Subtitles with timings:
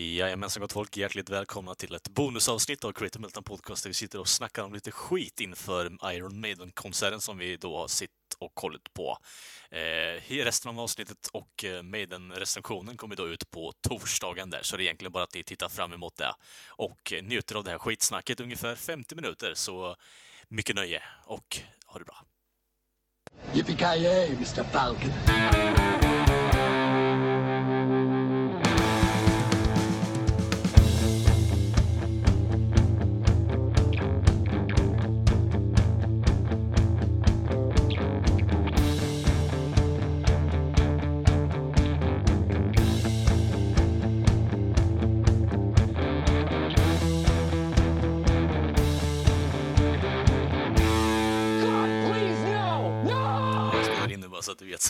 [0.00, 4.20] Jajamensan gott folk, hjärtligt välkomna till ett bonusavsnitt av Creative Meltdown Podcast där vi sitter
[4.20, 8.94] och snackar om lite skit inför Iron Maiden-konserten som vi då har sitt och kollat
[8.94, 9.18] på.
[9.70, 14.82] Eh, resten av avsnittet och eh, Maiden-recensionen kommer då ut på torsdagen där, så det
[14.82, 16.34] är egentligen bara att ni tittar fram emot det
[16.68, 19.96] och eh, njuter av det här skitsnacket ungefär 50 minuter, så
[20.48, 22.24] mycket nöje och ha det bra.
[23.54, 25.10] Yippee ki Mr Falcon!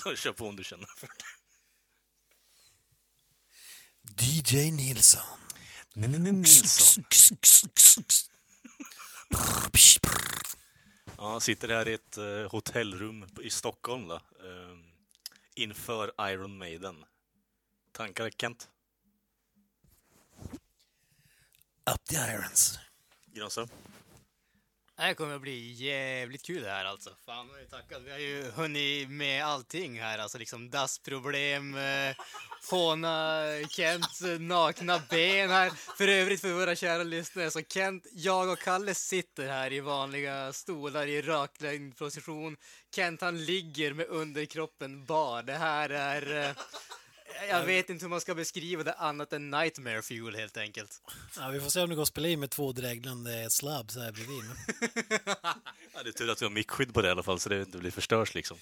[0.03, 1.25] Så kör på om du känner för det.
[4.25, 5.23] DJ Nilsson.
[5.95, 7.05] Nilsson.
[11.16, 14.79] Ja, sitter här i ett uh, hotellrum i Stockholm då, uh,
[15.55, 17.05] inför Iron Maiden.
[17.93, 18.69] Tankar, Kent?
[21.95, 22.79] Up the irons.
[23.27, 23.69] Granström?
[25.01, 27.10] Det här kommer att bli jävligt kul det här alltså.
[27.26, 28.02] Fan vad jag tackad.
[28.02, 30.18] Vi har ju hunnit med allting här.
[30.18, 32.16] Alltså liksom dassproblem, eh,
[32.70, 35.71] håna Kents nakna ben här.
[35.71, 40.52] För övrigt för våra kära lyssnare så Kent, jag och Kalle sitter här i vanliga
[40.52, 42.56] stolar i raklängd position.
[42.95, 45.43] Kent han ligger med underkroppen bar.
[45.43, 46.48] Det här är...
[46.48, 46.56] Eh,
[47.49, 51.03] jag vet inte hur man ska beskriva det annat än nightmare fuel helt enkelt.
[51.37, 54.13] Ja, vi får se om det går att spela in med två dreglande slabs här
[54.13, 54.45] bredvid.
[55.95, 57.61] ja, det är tur att vi har mickskydd på det i alla fall så det
[57.61, 58.59] inte blir förstörs liksom.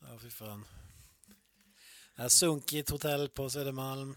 [0.00, 0.64] ja, fy fan.
[2.16, 4.16] Här sunkigt hotell på Södermalm.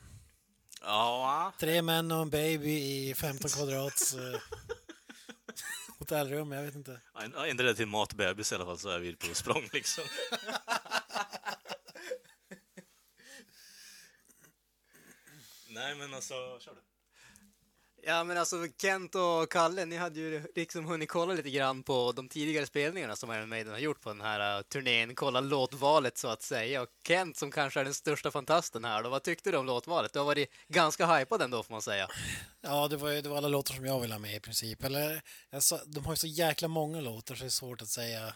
[0.82, 1.54] Ja.
[1.60, 4.16] Tre män och en baby i 15 kvadrats
[6.12, 7.02] hotellrum, jag vet inte.
[7.48, 10.04] Ändra det till matbebis i alla fall så är vi på språng liksom.
[15.70, 16.87] Nej men alltså, kör du.
[18.10, 22.12] Ja men alltså Kent och Kalle, ni hade ju liksom hunnit kolla lite grann på
[22.12, 26.18] de tidigare spelningarna som Iron Maiden har gjort på den här äh, turnén, kolla låtvalet
[26.18, 26.82] så att säga.
[26.82, 30.14] Och Kent som kanske är den största fantasten här då, vad tyckte du om låtvalet?
[30.14, 32.08] Du har varit ganska hypad ändå får man säga.
[32.62, 34.84] Ja, det var, det var alla låtar som jag ville ha med i princip.
[34.84, 38.36] Eller, alltså, de har ju så jäkla många låtar så det är svårt att säga.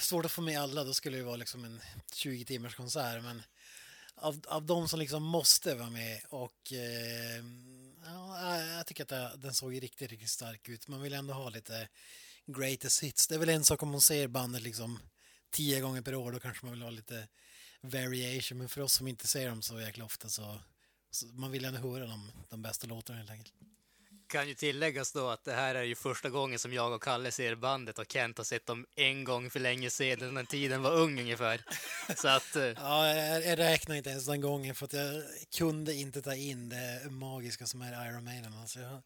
[0.00, 1.80] Svårt att få med alla, då skulle det vara liksom en
[2.14, 3.42] 20 timmars konsert, men
[4.14, 7.44] av, av de som liksom måste vara med och eh,
[8.04, 10.88] ja, eh, jag tycker att den såg riktigt, riktigt stark ut.
[10.88, 11.88] Man vill ändå ha lite
[12.46, 13.26] greatest hits.
[13.26, 14.98] Det är väl en sak om man ser bandet liksom
[15.50, 17.28] tio gånger per år, då kanske man vill ha lite
[17.80, 18.58] variation.
[18.58, 20.58] Men för oss som inte ser dem så jäkla ofta så,
[21.10, 23.54] så man vill ändå höra de, de bästa låtarna helt enkelt
[24.26, 27.32] kan ju tilläggas då att det här är ju första gången som jag och Kalle
[27.32, 30.92] ser bandet och Kent har sett dem en gång för länge sedan när tiden var
[30.92, 31.64] ung ungefär.
[32.16, 32.56] Så att...
[32.56, 35.22] Eh, ja, jag, räknar inte ens den gången för att jag
[35.56, 38.54] kunde inte ta in det magiska som är Iron Maiden.
[38.54, 39.02] Alltså jag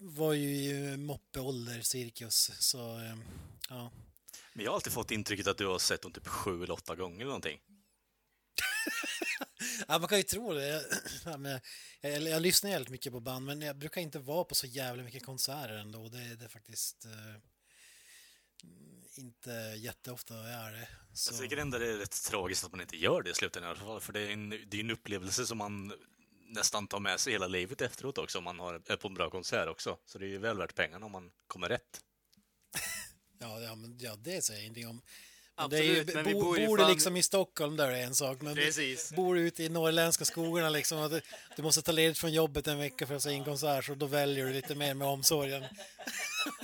[0.00, 3.16] var ju i moppeålder, cirkus, så eh,
[3.68, 3.90] ja.
[4.52, 6.94] Men jag har alltid fått intrycket att du har sett dem typ sju eller åtta
[6.94, 7.58] gånger eller någonting.
[9.88, 10.66] Ja, man kan ju tro det.
[10.66, 10.82] Jag,
[12.00, 15.02] jag, jag, lyssnar helt mycket på band, men jag brukar inte vara på så jävla
[15.02, 16.08] mycket konserter ändå.
[16.08, 17.36] Det, det är faktiskt eh,
[19.18, 20.88] inte jätteofta jag är det.
[21.12, 21.34] Så.
[21.34, 23.70] Jag tycker ändå det är rätt tragiskt att man inte gör det i slutändan i
[23.70, 25.92] alla fall, för det är en, det är en upplevelse som man
[26.48, 29.30] nästan tar med sig hela livet efteråt också, om man har, är på en bra
[29.30, 29.98] konsert också.
[30.06, 32.00] Så det är ju väl värt pengarna om man kommer rätt.
[33.38, 35.02] ja, ja, men, ja, det säger jag ingenting om.
[35.58, 38.40] Absolut, det är, men bo, bor, bor du liksom i Stockholm där är en sak,
[38.40, 39.12] men Precis.
[39.12, 41.20] bor du ute i norrländska skogarna liksom, du,
[41.56, 44.06] du måste ta ledigt från jobbet en vecka för att se en konsert, så då
[44.06, 45.64] väljer du lite mer med omsorgen.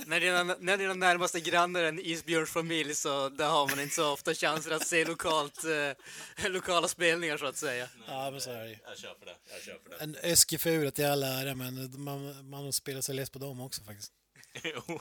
[0.05, 4.13] när, dina, när dina närmaste grannar är en isbjörnsfamilj så där har man inte så
[4.13, 7.87] ofta chanser att se lokalt, eh, lokala spelningar så att säga.
[8.07, 9.35] Ja, men så är det Jag köper det.
[9.53, 10.03] Jag köper det.
[10.03, 14.11] En Öskefura till alla ära, men man, man spelar sig less på dem också faktiskt.
[14.63, 14.99] Jo.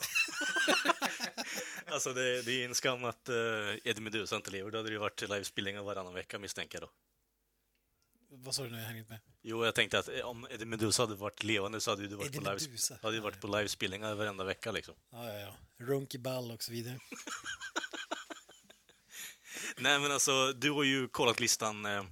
[1.87, 3.35] alltså det, det, är en skam att uh,
[3.85, 4.71] Eddie Meduza inte lever.
[4.71, 6.93] Då hade det ju varit livespelningar varannan vecka misstänker jag då.
[8.35, 8.77] Vad sa du nu?
[8.77, 9.21] Jag hängde inte med.
[9.43, 12.35] Jo, jag tänkte att eh, om Eddie Meduza hade varit levande så hade du varit,
[12.35, 14.95] på, lives hade varit på livespelningar varenda vecka liksom.
[15.11, 15.55] Ja, ja, ja.
[15.77, 16.99] Runky ball och så vidare.
[19.77, 22.05] Nej, men alltså, du har ju kollat listan, eh,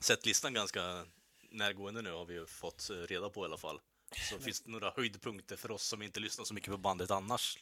[0.00, 1.06] sett listan ganska
[1.50, 3.80] närgående nu har vi ju fått reda på i alla fall.
[4.16, 4.44] Så men...
[4.44, 7.58] finns det några höjdpunkter för oss som inte lyssnar så mycket på bandet annars?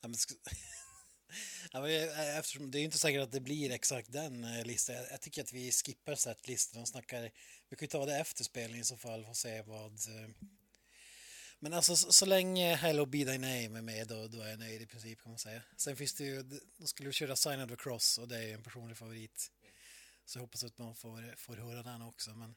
[0.00, 0.14] Ja, men,
[1.72, 4.96] Ja, men, eh, eftersom det är inte säkert att det blir exakt den eh, listan.
[4.96, 7.30] Jag, jag tycker att vi skippar setlistan och snackar.
[7.68, 9.92] Vi kan ju ta det efter spelningen i så fall och se vad.
[9.92, 10.30] eh,
[11.58, 14.58] Men alltså så, så länge Hello Be Thy Name är med då, då är jag
[14.58, 15.62] nöjd i princip kan man säga.
[15.76, 16.42] Sen finns det ju,
[16.76, 19.50] då skulle vi köra Sign of the Cross och det är ju en personlig favorit.
[20.24, 22.30] Så jag hoppas att man får, får höra den också.
[22.34, 22.54] Men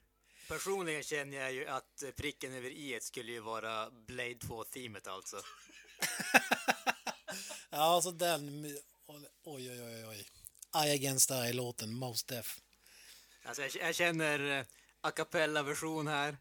[0.52, 5.36] Personligen känner jag ju att pricken över i skulle ju vara Blade 2-teamet alltså.
[7.70, 8.64] ja, alltså den.
[9.06, 10.28] Oj, oj, oj, oj.
[10.86, 12.60] I Against I-låten, Most Def.
[13.44, 14.64] Alltså jag, jag känner eh,
[15.00, 16.36] a cappella-version här.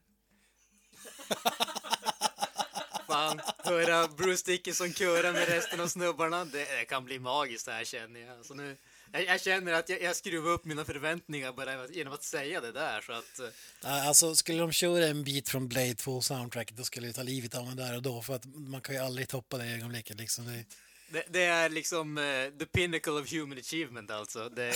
[3.08, 7.72] Fan, höra Bruce Dickinson köra med resten av snubbarna, det, det kan bli magiskt det
[7.72, 8.38] här känner jag.
[8.38, 8.78] Alltså nu,
[9.12, 12.72] jag, jag känner att jag, jag skruvar upp mina förväntningar bara genom att säga det
[12.72, 13.40] där så att...
[13.84, 17.24] eh, Alltså, skulle de köra en bit från Blade 2 soundtrack då skulle det ta
[17.24, 20.18] livet av en där och då för att man kan ju aldrig toppa det ögonblicket
[20.18, 20.46] liksom.
[20.46, 20.64] Det,
[21.10, 22.24] Det, det är liksom eh,
[22.60, 24.50] the pinnacle of human achievement alltså.
[24.50, 24.72] Det, det,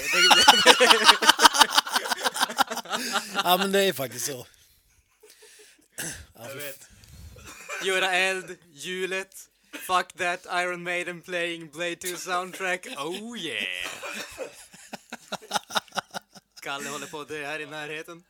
[3.43, 4.45] ja men det är faktiskt så.
[6.35, 6.87] Ja, jag vet.
[7.83, 13.89] Göra eld, hjulet, fuck that, Iron Maiden playing Blade 2 soundtrack, oh yeah!
[16.61, 18.23] Kalle håller på att dö här i närheten.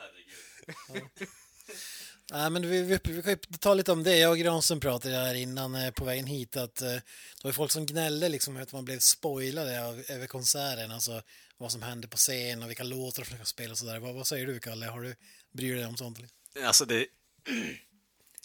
[2.31, 4.17] Nej, men vi, vi, vi kan ju ta lite om det.
[4.17, 7.71] Jag och Granström pratade här innan eh, på vägen hit att eh, det var folk
[7.71, 11.21] som gnällde liksom att man blev spoilade av, över konserten, alltså
[11.57, 13.99] vad som hände på scen och vilka låtar som ska spela och sådär.
[13.99, 14.85] Vad, vad säger du Kalle?
[14.85, 15.15] Har du,
[15.51, 16.19] bryr du dig om sånt?
[16.63, 17.07] Alltså det...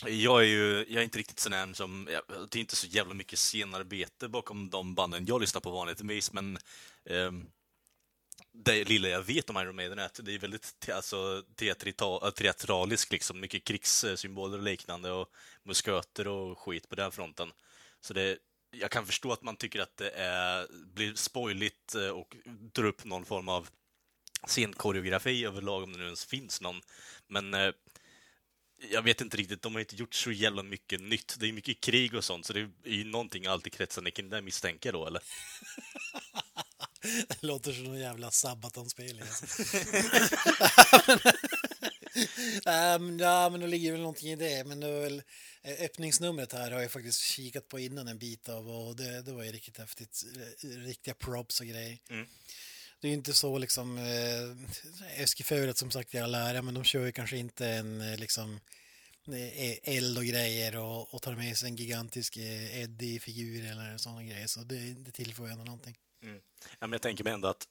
[0.06, 2.04] Jag är ju, jag är inte riktigt sån här som,
[2.50, 6.58] det är inte så jävla mycket scenarbete bakom de banden jag lyssnar på vanligtvis, men
[7.04, 7.46] ehm,
[8.52, 13.12] det lilla jag vet om Iron Maiden är att det är väldigt alltså, teatrita, teatraliskt,
[13.12, 15.28] liksom, mycket krigssymboler och liknande och
[15.62, 17.52] musköter och skit på den fronten.
[18.00, 18.38] Så det,
[18.70, 23.04] jag kan förstå att man tycker att det är, blir spoiligt eh, och drar upp
[23.04, 23.68] någon form av
[24.46, 26.80] scenkoreografi överlag, om det nu ens finns någon.
[27.26, 27.72] Men eh,
[28.90, 31.36] jag vet inte riktigt, de har inte gjort så jävla mycket nytt.
[31.38, 34.42] Det är mycket krig och sånt, så det är ju någonting alltid kretsande kring det,
[34.42, 35.22] misstänker då, eller?
[37.02, 39.22] Det låter som en jävla Sabaton-spelning.
[39.22, 39.46] Alltså.
[42.66, 44.66] um, ja, men det ligger väl någonting i det.
[44.66, 45.22] Men det väl,
[45.62, 49.32] eh, öppningsnumret här har jag faktiskt kikat på innan en bit av och det, det
[49.32, 50.22] var ju riktigt häftigt.
[50.62, 51.98] Eh, Riktiga props och grejer.
[52.10, 52.26] Mm.
[53.00, 56.84] Det är ju inte så liksom eh, Eskiföret som sagt i all ära, men de
[56.84, 58.60] kör ju kanske inte en eh, liksom
[59.28, 63.98] eh, e-, eld och grejer och, och tar med sig en gigantisk eh, Eddie-figur eller
[63.98, 64.46] sådana grejer.
[64.46, 65.96] Så det, det tillför ju ändå någonting.
[66.22, 66.40] Mm.
[66.70, 67.68] Ja, men jag tänker mig ändå att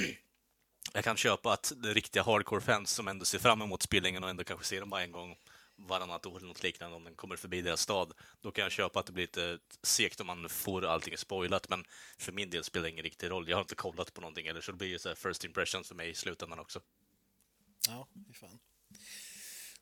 [0.92, 4.30] jag kan köpa att det är riktiga hardcore-fans som ändå ser fram emot spelningen och
[4.30, 5.36] ändå kanske ser dem bara en gång
[5.86, 8.12] varannat år eller något liknande om den kommer förbi deras stad.
[8.40, 11.84] Då kan jag köpa att det blir lite segt om man får allting spoilat, men
[12.18, 13.48] för min del spelar det ingen riktig roll.
[13.48, 15.94] Jag har inte kollat på någonting eller så det blir ju så first impressions för
[15.94, 16.80] mig i slutändan också.
[17.88, 18.58] Ja, fy fan.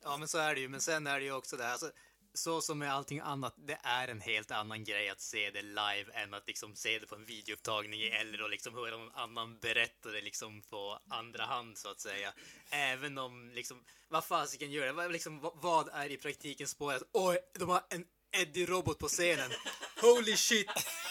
[0.03, 0.69] Ja, men så är det ju.
[0.69, 1.91] Men sen är det ju också det här, alltså,
[2.39, 6.05] så som med allting annat, det är en helt annan grej att se det live
[6.13, 10.09] än att liksom se det på en videoupptagning eller att liksom höra någon annan berätta
[10.09, 12.33] det liksom på andra hand så att säga.
[12.69, 14.91] Även om liksom, vad fasiken gör det?
[14.91, 17.03] Vad, liksom, vad, vad är i praktiken spåret?
[17.11, 19.51] Oj, de har en Eddie-robot på scenen.
[20.01, 20.67] Holy shit!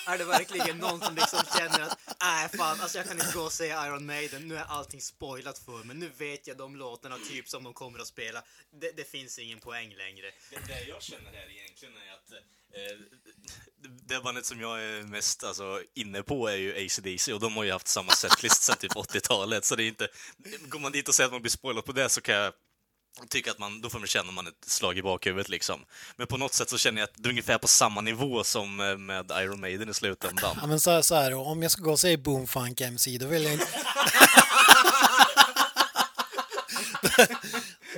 [0.07, 3.41] Är det verkligen någon som liksom känner att nej fan, alltså jag kan inte gå
[3.41, 7.17] och se Iron Maiden, nu är allting spoilat för mig, nu vet jag de låtarna
[7.31, 8.43] typ som de kommer att spela.
[8.81, 10.27] Det, det finns ingen poäng längre.
[10.51, 12.99] Det, det jag känner här egentligen är att eh,
[14.09, 17.65] det bandet som jag är mest alltså, inne på är ju AC/DC och de har
[17.65, 20.09] ju haft samma setlist sedan typ 80-talet, så det är inte...
[20.69, 22.53] Går man dit och säger att man blir spoilad på det så kan jag
[23.29, 25.85] tycka att man, då får man känna man ett slag i bakhuvudet liksom.
[26.17, 28.81] Men på något sätt så känner jag att det är ungefär på samma nivå som
[28.81, 30.59] eh, med Iron Maiden i slutändan.
[30.61, 33.27] Ja, men så, här- så här, om jag ska gå och se Boomfunk MC, då
[33.27, 33.67] vill jag inte...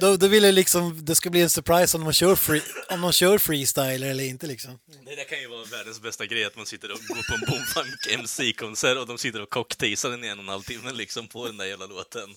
[0.00, 3.00] då, då vill jag liksom, det ska bli en surprise om de kör, free, om
[3.00, 4.78] de kör freestyle eller inte liksom.
[5.06, 7.40] Det där kan ju vara världens bästa grej, att man sitter och går på en
[7.50, 11.28] Boomfunk MC-konsert och de sitter och cockteasar den i en och en halv timme liksom
[11.28, 12.34] på den där jävla låten.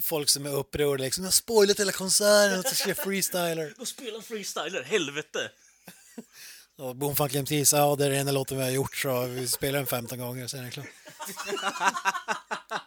[0.00, 3.74] Folk som är upprörda liksom, jag har spoilat hela konserten, att jag ska freestyler.
[3.78, 5.50] Och spela freestyler, helvete!
[6.78, 9.48] Och Boomfunk MC sa, ja det är den enda låten vi har gjort så vi
[9.48, 10.86] spelar den 15 gånger sen är det klart.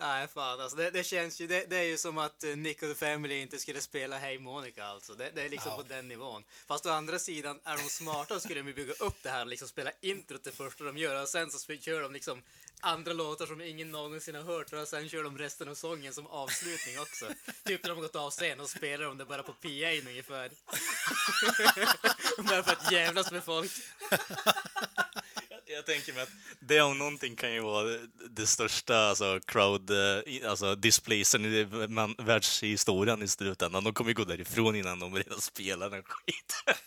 [0.00, 2.82] Nej fan alltså, det, det känns ju, det, det är ju som att eh, Nick
[2.82, 5.14] och the Family inte skulle spela Hey Monica alltså.
[5.14, 5.76] Det, det är liksom Ja.
[5.76, 6.44] på den nivån.
[6.68, 9.46] Fast å andra sidan, är de smarta skulle de ju bygga upp det här och
[9.46, 12.42] liksom spela introt det första de gör och sen så kör de liksom
[12.80, 16.26] andra låtar som ingen någonsin har hört och sen kör de resten av sången som
[16.26, 17.26] avslutning också.
[17.64, 20.50] typ när de har gått av scen och spelar de det bara på PA ungefär.
[22.48, 23.70] bara för att jävlas med folk.
[25.72, 27.98] Jag tänker mig att det om någonting kan ju vara
[28.30, 33.84] det största alltså, crowd eh, alltså, displacen i man- världshistorien i slutändan.
[33.84, 36.74] De kommer ju gå därifrån innan de redan spelar den skiten.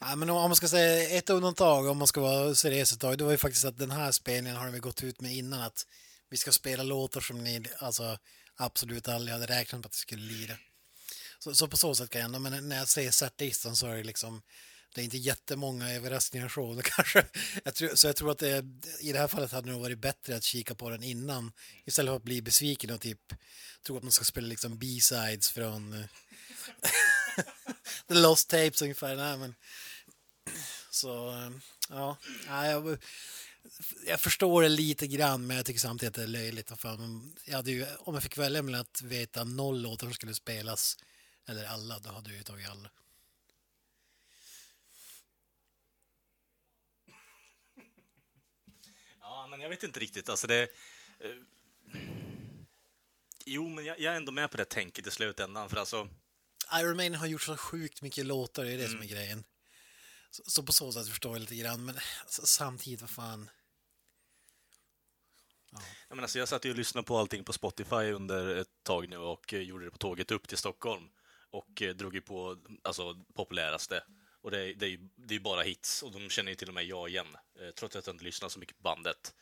[0.00, 3.18] Ja, men om man ska säga ett undantag, om man ska vara seriös ett tag,
[3.18, 5.86] det var ju faktiskt att den här spelningen har de gått ut med innan att
[6.30, 8.18] vi ska spela låtar som ni alltså,
[8.56, 10.54] absolut aldrig hade räknat med att det skulle lira.
[11.38, 13.96] Så, så på så sätt kan jag ändå, men när jag säger setlistan så är
[13.96, 14.42] det liksom
[14.94, 17.26] det är inte jättemånga överraskningar så, det kanske,
[17.64, 18.64] jag tror, så jag tror att det,
[19.00, 21.52] i det här fallet hade det nog varit bättre att kika på den innan
[21.84, 23.34] istället för att bli besviken och typ
[23.86, 26.06] tro att man ska spela liksom B-sides från eh,
[28.08, 29.16] The Lost Tapes ungefär.
[29.16, 29.54] Nej, men,
[30.90, 31.50] så eh,
[31.88, 32.16] ja,
[32.48, 32.98] jag,
[34.06, 36.72] jag förstår det lite grann men jag tycker samtidigt att det är löjligt.
[36.76, 40.34] Fan, jag hade ju, om jag fick välja mellan att veta noll låtar som skulle
[40.34, 40.96] spelas
[41.48, 42.90] eller alla, då hade jag ju tagit alla.
[49.52, 50.28] Men jag vet inte riktigt.
[50.28, 50.62] Alltså det...
[51.20, 51.30] eh,
[53.44, 56.08] Jo, men jag, jag är ändå med på det tänket i slutändan, för alltså...
[56.74, 59.08] Iron Maiden har gjort så sjukt mycket låtar, det är det som är Mm.
[59.08, 59.44] grejen.
[60.30, 63.50] Så, så på så sätt förstår jag lite grann, men alltså, samtidigt, vad fan.
[66.08, 69.08] Jag, menar, så jag satt ju och lyssnade på allting på Spotify under ett tag
[69.08, 71.08] nu och eh, gjorde det på tåget upp till Stockholm.
[71.50, 74.04] Och eh, drog ju på alltså, populäraste.
[74.42, 76.68] Och det, är- det är ju det är bara hits, och de känner ju till
[76.68, 77.36] och med jag igen.
[77.60, 79.34] Eh, trots att jag inte lyssnar så mycket på bandet.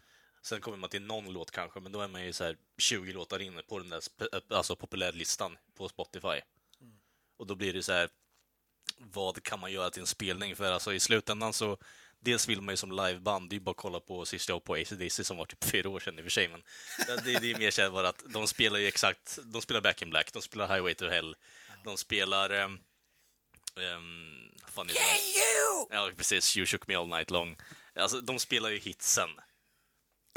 [0.42, 3.12] Sen kommer man till någon låt kanske, men då är man ju så här 20
[3.12, 4.02] låtar inne på den där
[4.32, 6.40] eh, alltså populärlistan på Spotify.
[7.36, 8.08] Och då blir det så här,
[8.98, 10.56] vad kan man göra till en spelning?
[10.56, 11.78] För alltså i slutändan så,
[12.20, 14.64] dels vill man ju som liveband, det är ju bara att kolla på sist jag
[14.64, 16.62] på AC/DC som var typ fyra år sedan i och för sig, men
[17.24, 20.02] det, det är mer så här bara att de spelar ju exakt, de spelar Back
[20.02, 21.36] in Black, de spelar Highway to Hell,
[21.84, 22.80] de spelar um,
[23.76, 25.98] um, fan heter den?
[25.98, 27.56] Ja, precis, You shook me all night long.
[27.94, 29.28] Alltså, de spelar ju hitsen.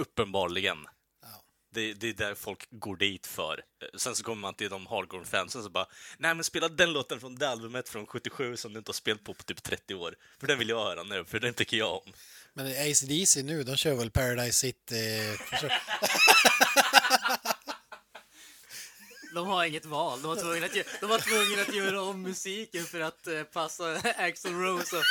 [0.01, 0.77] Uppenbarligen.
[1.21, 1.41] Ja.
[1.73, 3.53] Det, det är där folk går dit för.
[3.53, 5.85] Eh, Sen så kommer man till de hardcore-fansen så bara
[6.17, 9.23] Nej men spela den låten från det albumet från 77 som du inte har spelat
[9.23, 10.15] på på typ 30 år.
[10.39, 12.13] För den vill jag höra nu, för den tycker jag om.
[12.53, 15.37] Men AC/DC nu, de kör väl Paradise City?
[19.33, 20.21] De har inget val.
[20.21, 23.95] De var tvungna att, de var tvungna att göra om musiken för att eh, passa
[24.17, 24.97] Axl Rose.
[24.97, 25.03] Och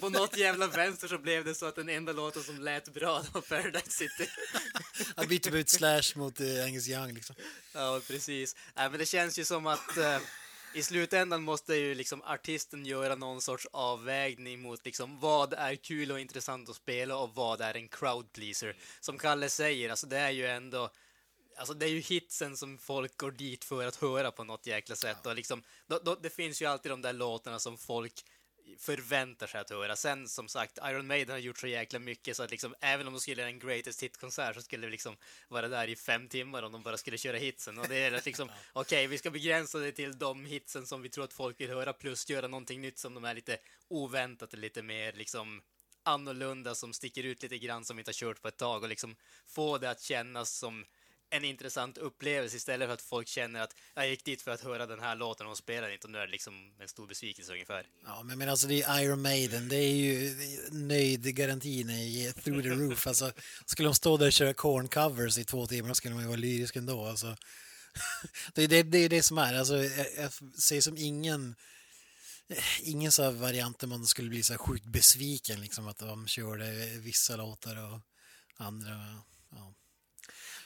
[0.00, 3.24] på något jävla vänster så blev det så att den enda låten som lät bra
[3.32, 4.30] var Paradise City.
[5.14, 7.36] Att byta ut Slash mot eh, Angus Young liksom.
[7.72, 8.56] Ja, precis.
[8.74, 10.18] Nej, men det känns ju som att eh,
[10.74, 16.12] i slutändan måste ju liksom artisten göra någon sorts avvägning mot liksom vad är kul
[16.12, 18.76] och intressant att spela och vad är en crowd pleaser.
[19.00, 20.90] Som Kalle säger, alltså det är ju ändå
[21.56, 24.96] Alltså det är ju hitsen som folk går dit för att höra på något jäkla
[24.96, 25.26] sätt.
[25.26, 28.24] Och liksom, då, då, det finns ju alltid de där låtarna som folk
[28.78, 29.96] förväntar sig att höra.
[29.96, 33.12] Sen som sagt, Iron Maiden har gjort så jäkla mycket så att liksom, även om
[33.12, 35.16] de skulle göra en greatest hit-konsert så skulle det liksom
[35.48, 37.78] vara där i fem timmar om de bara skulle köra hitsen.
[37.78, 41.08] Och det är att liksom, okej, vi ska begränsa det till de hitsen som vi
[41.08, 43.58] tror att folk vill höra plus göra någonting nytt som de är lite
[43.88, 45.62] oväntat och lite mer liksom
[46.02, 48.88] annorlunda som sticker ut lite grann som vi inte har kört på ett tag och
[48.88, 50.84] liksom få det att kännas som
[51.36, 54.86] en intressant upplevelse istället för att folk känner att jag gick dit för att höra
[54.86, 57.52] den här låten och de spelar inte och nu är det liksom en stor besvikelse
[57.52, 57.86] ungefär.
[58.04, 60.36] Ja, men, men alltså det är Iron Maiden, det är ju
[60.70, 63.06] nöjdgarantin är through the roof.
[63.14, 63.32] Alltså,
[63.66, 66.38] skulle de stå där och köra corn covers i två timmar skulle man ju vara
[66.38, 67.06] lyrisk ändå.
[67.06, 67.36] Alltså.
[68.54, 71.54] Det är det, det, är det som är, alltså, jag, jag ser som ingen
[72.82, 76.98] ingen så variant där man skulle bli så här sjukt besviken liksom att de körde
[76.98, 78.00] vissa låtar och
[78.56, 79.22] andra.
[79.50, 79.74] Ja.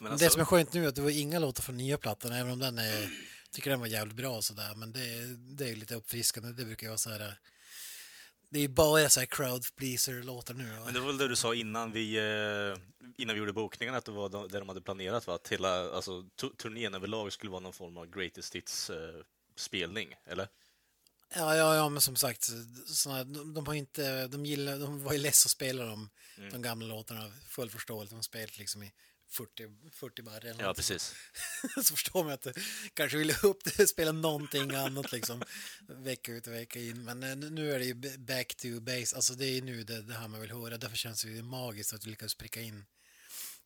[0.01, 1.99] Men Det alltså, som är skönt nu är att det var inga låtar från nya
[1.99, 3.11] plattan, även om den är,
[3.51, 6.53] tycker den var jävligt bra och sådär, men det, det är lite uppfriskande.
[6.53, 7.39] Det brukar så här,
[8.51, 10.71] det är bara så här crowd pleaser-låtar nu.
[10.77, 10.85] va?
[10.85, 12.79] men det var väl det du sa innan vi, eh,
[13.17, 15.35] innan vi gjorde bokningen, att det var de- det de hade planerat, va?
[15.35, 20.49] Att hela alltså, tu- turnén överlag skulle vara någon form av greatest hits-spelning, eller?
[21.35, 22.49] Ja, ja, ja, men som sagt,
[22.87, 26.51] såna, de, de har inte, de gillar, de var ju less att spela de, Mm.
[26.51, 28.11] de gamla låtarna, full förståeligt.
[28.11, 28.93] De har spelat liksom i
[29.29, 31.15] 40, 40 barr eller Ja, precis.
[31.85, 32.55] så förstår man att det
[32.95, 35.43] kanske vill upp det, spela någonting annat liksom
[35.89, 37.05] vecka ut och vecka in.
[37.05, 40.15] Men eh, nu är det ju back to base, alltså det är nu det, det
[40.15, 40.79] här man vill höra.
[40.79, 42.85] Därför känns det ju magiskt att vi lyckas pricka in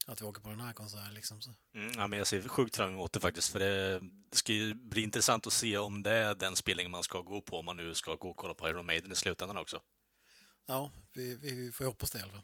[0.07, 1.41] att vi åker på den här konserten liksom.
[1.41, 1.51] Så.
[1.75, 4.01] Mm, ja, men jag ser sjukt fram emot det faktiskt, för det
[4.33, 7.59] ska ju bli intressant att se om det är den spelningen man ska gå på,
[7.59, 9.83] om man nu ska gå och kolla på Iron Maiden i slutändan också.
[10.67, 12.43] Ja, vi, vi, får hoppas det i alla fall.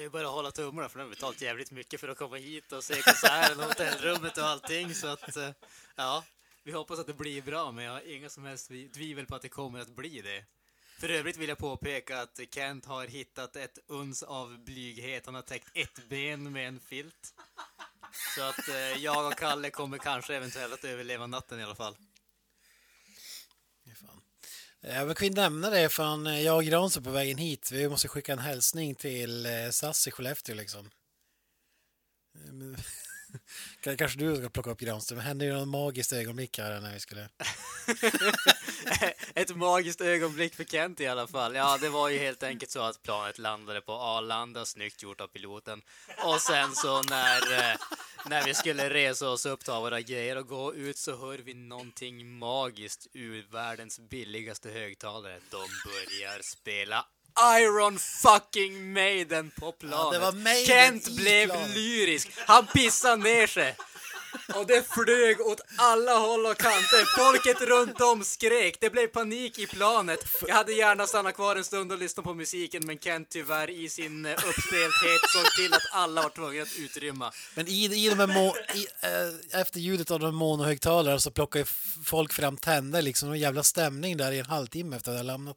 [0.00, 2.36] Det är bara att hålla tummarna för de har betalt jävligt mycket för att komma
[2.36, 5.50] hit och se konserten och hotellrummet och allting så att eh,
[5.96, 6.24] ja,
[6.62, 9.42] vi hoppas att det blir bra men jag har inga som helst tvivel på att
[9.42, 10.44] det kommer att bli det.
[11.00, 15.26] För övrigt vill jag påpeka att Kent har hittat ett uns av blyghet.
[15.26, 17.34] Han har täckt ett ben med en filt.
[18.34, 21.96] Så att eh, jag och Kalle kommer kanske eventuellt att överleva natten i alla fall.
[24.00, 24.20] Fan.
[24.82, 27.72] Jag vill kunna nämna det från eh, jag och Granström på vägen hit.
[27.72, 30.90] Vi måste skicka en hälsning till eh, SAS i Skellefteå liksom.
[32.48, 32.76] Mm.
[33.96, 35.18] Kanske du ska plocka upp Granström.
[35.18, 37.28] Det hände ju något magiskt ögonblick här när vi skulle...
[39.34, 41.54] Ett magiskt ögonblick för Kent i alla fall.
[41.54, 45.26] Ja, det var ju helt enkelt så att planet landade på Arlanda, snyggt gjort av
[45.26, 45.82] piloten.
[46.24, 47.76] Och sen så när, eh,
[48.26, 51.54] när vi skulle resa oss upp, ta våra grejer och gå ut så hör vi
[51.54, 55.40] någonting magiskt ur världens billigaste högtalare.
[55.50, 57.06] De börjar spela
[57.60, 60.12] Iron fucking Maiden på planet.
[60.12, 61.74] det var Maiden Kent blev planet.
[61.74, 62.28] lyrisk.
[62.46, 63.76] Han pissade ner sig.
[64.54, 67.18] Och det flög åt alla håll och kanter.
[67.18, 68.76] Folket runt om skrek.
[68.80, 70.18] Det blev panik i planet.
[70.48, 73.88] Jag hade gärna stannat kvar en stund och lyssnat på musiken, men Kent tyvärr i
[73.88, 77.32] sin eh, uppspelthet såg till att alla var tvungna att utrymma.
[77.54, 81.94] Men i, i de här må, i, eh, efter ljudet av de monohögtalare så f-
[82.04, 83.32] folk fram tänder liksom.
[83.32, 85.56] En jävla stämning där i en halvtimme efter att jag lämnat.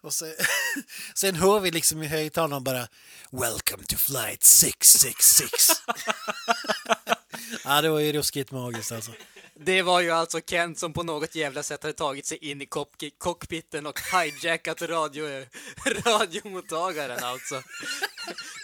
[0.00, 0.34] Och så,
[1.14, 2.88] sen hör vi liksom i högtalarna bara
[3.30, 5.64] Welcome to flight 666.
[7.64, 9.12] ja, det var ju ruskigt magiskt alltså.
[9.60, 12.66] Det var ju alltså Kent som på något jävla sätt hade tagit sig in i
[12.66, 15.46] cock- cockpiten och hijackat radio,
[16.06, 17.62] radiomottagaren alltså.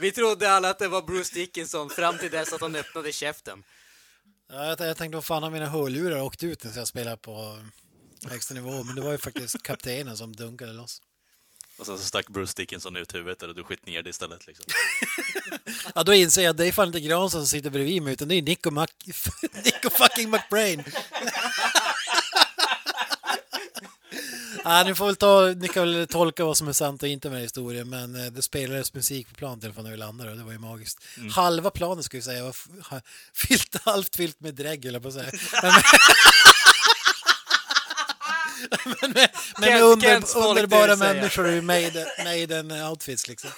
[0.01, 3.65] Vi trodde alla att det var Bruce Dickinson fram till dess att han öppnade käften.
[4.49, 7.59] Ja, jag, jag tänkte vad fan har mina hörlurar åkt ut när jag spelar på
[8.31, 8.85] högsta nivå.
[8.85, 11.03] Men det var ju faktiskt kaptenen som dunkade loss.
[11.77, 14.47] Och sen så stack Bruce Dickinson ut huvudet och du skit ner det istället.
[14.47, 14.65] Liksom.
[15.95, 18.29] Ja, då inser jag att det är fan inte Granström som sitter bredvid mig utan
[18.29, 18.87] det är Nico, Mac...
[19.65, 20.85] Nico fucking McBrain.
[24.65, 27.31] Ja, ni får väl ta, ni kan väl tolka vad som är sant och inte
[27.31, 30.31] med historien, men eh, det spelades musik på planet i alla fall när vi landade
[30.31, 30.99] och det var ju magiskt.
[31.33, 32.55] Halva planet skulle jag säga var
[33.35, 35.33] fyllt, halvt fyllt med drägg, eller på att säga.
[38.85, 39.31] Men, men med
[39.71, 43.51] Kent- under, Kents underbara människor i Maiden, Maiden outfits liksom.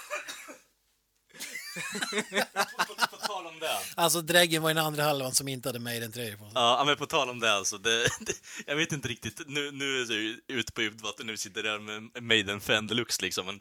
[3.11, 3.79] på tal om det.
[3.95, 6.53] Alltså dräggen var den andra halvan som inte hade Maiden-tröjor på sig.
[6.55, 7.79] Ja, men på tal om det alltså.
[7.79, 8.35] Det, det,
[8.67, 9.41] jag vet inte riktigt.
[9.47, 11.27] Nu, nu är jag ute på djupt vatten.
[11.27, 13.47] Nu sitter där med Maiden-fan deluxe liksom.
[13.47, 13.61] Men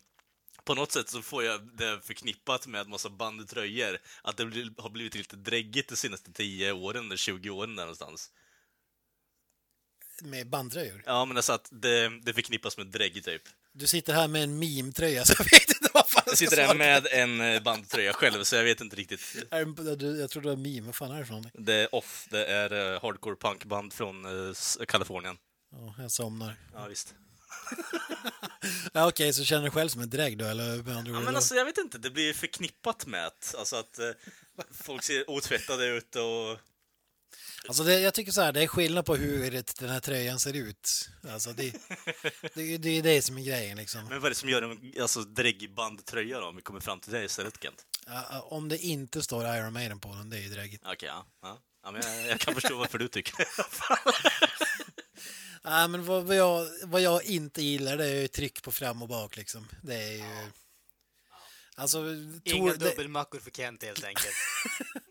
[0.65, 3.97] på något sätt så får jag det förknippat med massa bandytröjor.
[4.23, 4.43] Att det
[4.77, 8.29] har blivit lite dräggigt de senaste 10 åren, eller 20 åren där någonstans.
[10.21, 11.03] Med bandtröjor.
[11.05, 13.41] Ja, men alltså att det, det förknippas med drägg typ.
[13.71, 16.75] Du sitter här med en meme-tröja så jag vet inte vad fan Jag sitter där
[16.75, 19.35] med en eh, bandtröja själv, så jag vet inte riktigt.
[19.49, 21.65] Jag tror det var meme, vad fan är det för någonting?
[21.65, 25.37] Det är Off, det är eh, hardcore punkband från eh, Kalifornien.
[25.71, 26.55] Ja, jag somnar.
[26.73, 27.15] Ja, visst.
[28.93, 31.35] Ja, Okej, så känner du själv som en drägg då, eller med andra Ja, men
[31.35, 33.99] alltså, jag vet inte, det blir förknippat med att, alltså att
[34.71, 36.59] folk ser otvättade ut och...
[37.67, 40.39] Alltså det, jag tycker så här, det är skillnad på hur det, den här tröjan
[40.39, 41.09] ser ut.
[41.29, 41.73] Alltså det,
[42.53, 44.01] det, det är det som är grejen liksom.
[44.03, 46.99] Men vad är det som gör en alltså, dräggig bandtröja då, om vi kommer fram
[46.99, 47.85] till det istället, Kent?
[48.05, 50.83] Ja, Om det inte står Iron Maiden på den, det är ju dräggigt.
[50.85, 51.25] Okej, ja.
[51.41, 51.59] ja.
[51.83, 53.35] ja men jag, jag kan förstå varför du tycker
[55.63, 59.01] Nej, men vad, vad, jag, vad jag inte gillar det är ju tryck på fram
[59.01, 59.67] och bak liksom.
[59.81, 60.51] Det är ju...
[61.75, 62.05] Alltså,
[62.43, 64.35] Inga det, dubbelmackor för Kent helt enkelt.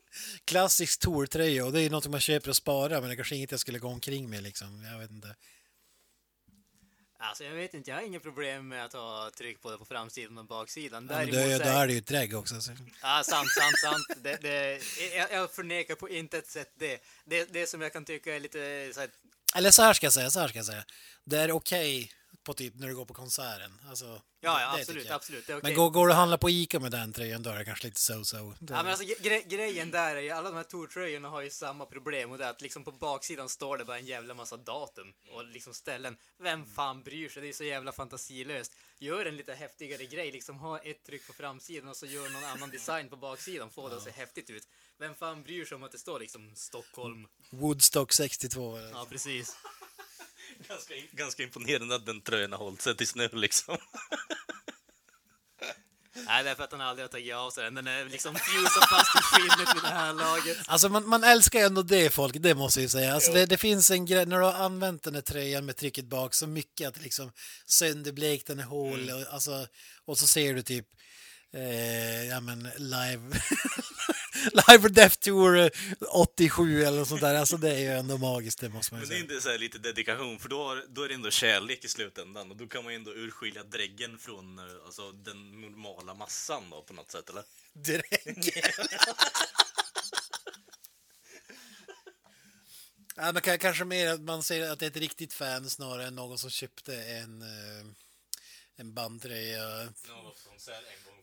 [0.45, 3.51] klassisk Tor-tröja och det är något man köper och sparar men det är kanske inget
[3.51, 4.85] jag skulle gå omkring med liksom.
[4.85, 5.37] Jag vet inte.
[7.19, 9.85] Alltså jag vet inte, jag har inget problem med att ha tryck på det på
[9.85, 11.09] framsidan och baksidan.
[11.11, 12.61] Ja, men Däremot det, så då är- är det ju ett drägg också.
[12.61, 12.73] Så.
[13.03, 14.23] Ja, sant, sant, sant.
[14.23, 14.83] Det, det,
[15.17, 17.03] jag, jag förnekar på intet sätt det.
[17.25, 17.53] det.
[17.53, 19.11] Det som jag kan tycka är lite så här,
[19.57, 20.85] Eller så här ska jag säga, så här ska jag säga.
[21.25, 22.13] Det är okej
[22.45, 23.81] på typ när du går på konserten.
[23.89, 25.49] Alltså, Ja, ja absolut, absolut.
[25.49, 27.65] Är Men går, går du och handlar på Ica med den tröjan då är det
[27.65, 28.55] kanske lite so-so.
[28.61, 31.51] Det- Ja, men alltså, gre grejen där är ju, alla de här Tor-tröjorna har ju
[31.51, 34.57] samma problem och det är att liksom på baksidan står det bara en jävla massa
[34.57, 36.17] datum och liksom ställen.
[36.39, 37.43] Vem fan bryr sig?
[37.43, 38.73] Det är så jävla fantasilöst.
[38.99, 42.45] Gör en lite häftigare grej, liksom ha ett tryck på framsidan och så gör någon
[42.45, 44.69] annan design på baksidan, få det att se häftigt ut.
[44.99, 47.27] Vem fan bryr sig om att det står liksom Stockholm?
[47.51, 48.77] Woodstock 62.
[48.77, 49.57] eller- Ja, precis.
[50.69, 53.79] Ganska, ganska imponerande att den tröjan har hållit sig tills nu liksom.
[56.15, 57.75] Nej, det är för att han aldrig har tagit av sig den.
[57.75, 60.59] Den är liksom fusad fast i skinnet vid det här laget.
[60.67, 63.15] Alltså man, man älskar ju ändå det folk, det måste jag ju säga.
[63.15, 66.05] Alltså det, det finns en grej, när du har använt den här tröjan med trycket
[66.05, 67.33] bak så mycket att liksom
[67.67, 69.67] sönderblekt den är hål och, alltså,
[70.05, 70.87] och så ser du typ
[71.53, 73.23] eh, ja men live
[74.69, 75.69] Live or Death Tour eh,
[76.11, 77.35] 87 eller något sånt där.
[77.35, 79.35] Alltså det är ju ändå magiskt, det måste man ju Men det är säga.
[79.35, 82.51] inte så här lite dedikation, för då, har- då är det ändå kärlek i slutändan
[82.51, 86.83] och då kan man ju ändå urskilja dräggen från eh, alltså, den normala massan då
[86.83, 87.45] på något sätt, eller?
[87.73, 88.63] Drägg.
[93.17, 96.07] ja, men ka- kanske mer att man säger att det är ett riktigt fan snarare
[96.07, 97.87] än någon som köpte en, eh,
[98.77, 101.22] en bandtröja Ja, en gång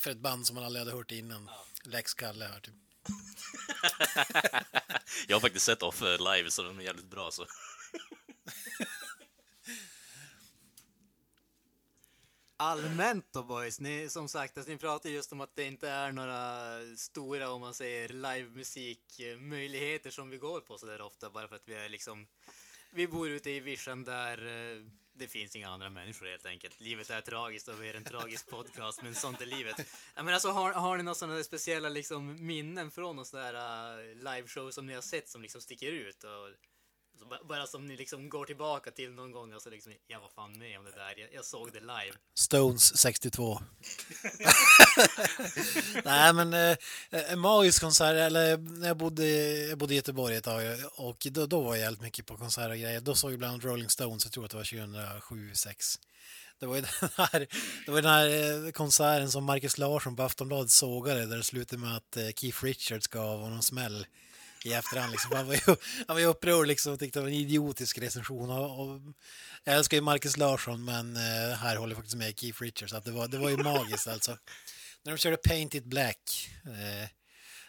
[0.00, 1.50] för ett band som man aldrig hade hört innan.
[1.84, 2.74] Lex Kalle här typ.
[5.28, 7.30] Jag har faktiskt sett Off eh, live, så de är jävligt bra.
[7.30, 7.46] Så.
[12.60, 16.12] Allmänt då boys, ni, som sagt, alltså, ni pratar just om att det inte är
[16.12, 21.56] några stora, om man säger, livemusikmöjligheter som vi går på så där ofta, bara för
[21.56, 22.26] att vi är liksom,
[22.90, 24.82] vi bor ute i vischan där eh,
[25.18, 26.80] det finns inga andra människor helt enkelt.
[26.80, 29.76] Livet är tragiskt och vi är en tragisk podcast, men sånt är livet.
[30.14, 34.14] Ja, men alltså, har, har ni några sådana speciella liksom, minnen från sån där uh,
[34.14, 36.24] liveshow som ni har sett som liksom sticker ut?
[36.24, 36.48] Och,
[37.18, 40.20] så ba- bara som ni liksom går tillbaka till någon gång och så liksom, jag
[40.20, 42.16] var fan med om det där, jag, jag såg det live.
[42.34, 43.60] Stones 62.
[46.04, 46.76] Nej, men eh,
[47.10, 49.26] en magisk konsert, eller när jag bodde,
[49.68, 52.70] jag bodde i Göteborg ett tag och då, då var jag jävligt mycket på konserter
[52.70, 53.00] och grejer.
[53.00, 55.98] Då såg jag bland Rolling Stones, jag tror att det var 2007 2006
[56.58, 57.46] Det var ju den här,
[57.86, 61.82] det var den här eh, konserten som Marcus Larsson på Aftonbladet sågade där det slutade
[61.82, 64.06] med att eh, Keith Richards gav honom smäll
[64.64, 65.12] i efterhand.
[65.12, 65.32] Liksom.
[65.36, 65.60] Han var ju,
[66.06, 68.50] han var ju upprörd liksom, och tyckte det var en idiotisk recension.
[68.50, 69.00] Och, och,
[69.64, 72.92] jag älskar ju Marcus Larsson men eh, här håller jag faktiskt med Keith Richards.
[72.92, 74.38] Att det, var, det var ju magiskt alltså.
[75.02, 76.50] När de körde Paint It Black.
[76.64, 77.08] Eh,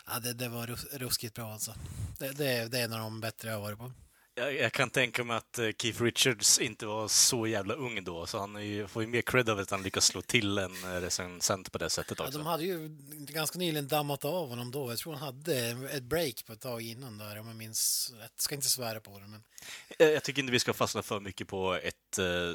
[0.06, 1.76] ja, det, det var rus- ruskigt bra alltså.
[2.20, 3.92] Det, det, det är en av de bättre jag har varit på.
[4.40, 8.26] Jag, jag kan tänka mig att eh, Keith Richards inte var så jävla ung då,
[8.26, 11.02] så han ju, får ju mer cred av att han lyckas slå till en eh,
[11.02, 12.38] recensent på det sättet Ja, också.
[12.38, 14.90] de hade ju ganska nyligen dammat av honom då.
[14.92, 15.58] Jag tror han hade
[15.92, 18.34] ett break på ett tag innan där om jag minns rätt.
[18.42, 19.44] Ska inte svära på det men.
[20.00, 21.96] Eh, Jag tycker inte vi ska fastna för mycket på ett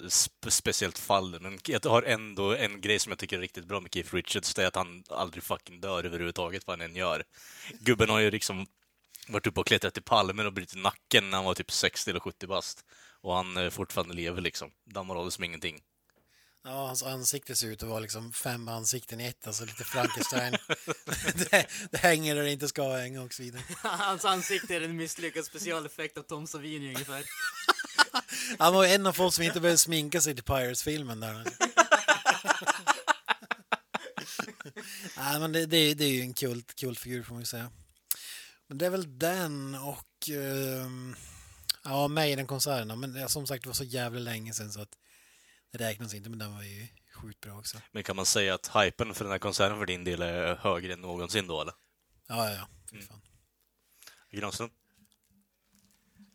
[0.09, 3.81] spe- speciellt fall, men jag har ändå en grej som jag tycker är riktigt bra
[3.81, 7.25] med Keith Richards, det är att han aldrig fucking dör överhuvudtaget vad han än gör.
[7.81, 8.67] Gubben har ju liksom
[9.29, 12.21] varit uppe och klättrat i palmer och brutit nacken när han var typ 60 eller
[12.21, 12.85] 70 bast.
[13.21, 14.71] Och han eh, fortfarande lever liksom.
[14.85, 15.81] Dammar av det som ingenting.
[16.67, 20.53] Ja, hans ansikte ser ut att vara liksom fem ansikten i ett, alltså lite Frankenstein.
[21.51, 23.63] det, det hänger där det inte ska hänga och så vidare.
[23.83, 27.25] Hans ansikte är en misslyckad specialeffekt av Tom Savini ungefär.
[28.59, 31.45] Han var en av folk som inte behövde sminka sig till Pirates-filmen där.
[35.17, 37.71] Nej, men det, det, det är ju en kult, kultfigur får man ju säga.
[38.67, 41.17] Men det är väl den och ehm,
[41.85, 42.97] ja, Maiden-konserterna.
[42.97, 44.99] Men det, som sagt, det var så jävla länge sedan så att
[45.71, 47.79] det räknas inte, men den var ju sjukt bra också.
[47.93, 50.93] Men kan man säga att hypen för den här konserten för din del är högre
[50.93, 51.75] än någonsin då, eller?
[52.29, 52.69] Ja, ja, ja.
[52.91, 53.21] Fy fan.
[54.31, 54.71] Granström?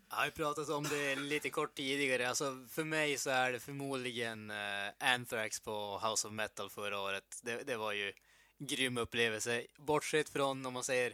[0.10, 2.30] Jag har pratat om det lite kort tidigare.
[2.30, 4.58] Alltså, för mig så är det förmodligen uh,
[5.00, 7.40] Anthrax på House of Metal förra året.
[7.44, 8.14] Det, det var ju
[8.60, 9.66] grym upplevelse.
[9.78, 11.14] Bortsett från, om man säger,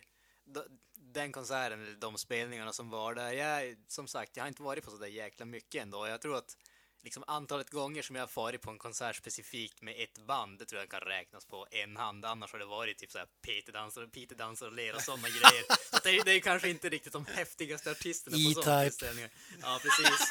[1.16, 3.32] den konserten, eller de spelningarna som var där.
[3.32, 6.08] Jag, som sagt, jag har inte varit på så där jäkla mycket ändå.
[6.08, 6.58] Jag tror att
[7.04, 10.66] liksom antalet gånger som jag har varit på en konsert specifikt med ett band, det
[10.66, 12.26] tror jag kan räknas på en hand.
[12.26, 15.64] Annars har det varit typ såhär Peter dansar, Peter dansar och ler och sådana grejer.
[15.92, 18.90] Så det, är, det är kanske inte riktigt de häftigaste artisterna på sådana E-Type.
[18.90, 19.30] tillställningar.
[19.62, 20.28] Ja, precis.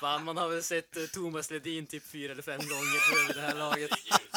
[0.00, 3.26] Fan, man har väl sett eh, Thomas Ledin typ fyra eller fem gånger tror jag
[3.26, 3.90] vid det här laget.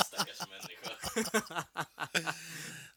[0.05, 1.63] Stackars människa.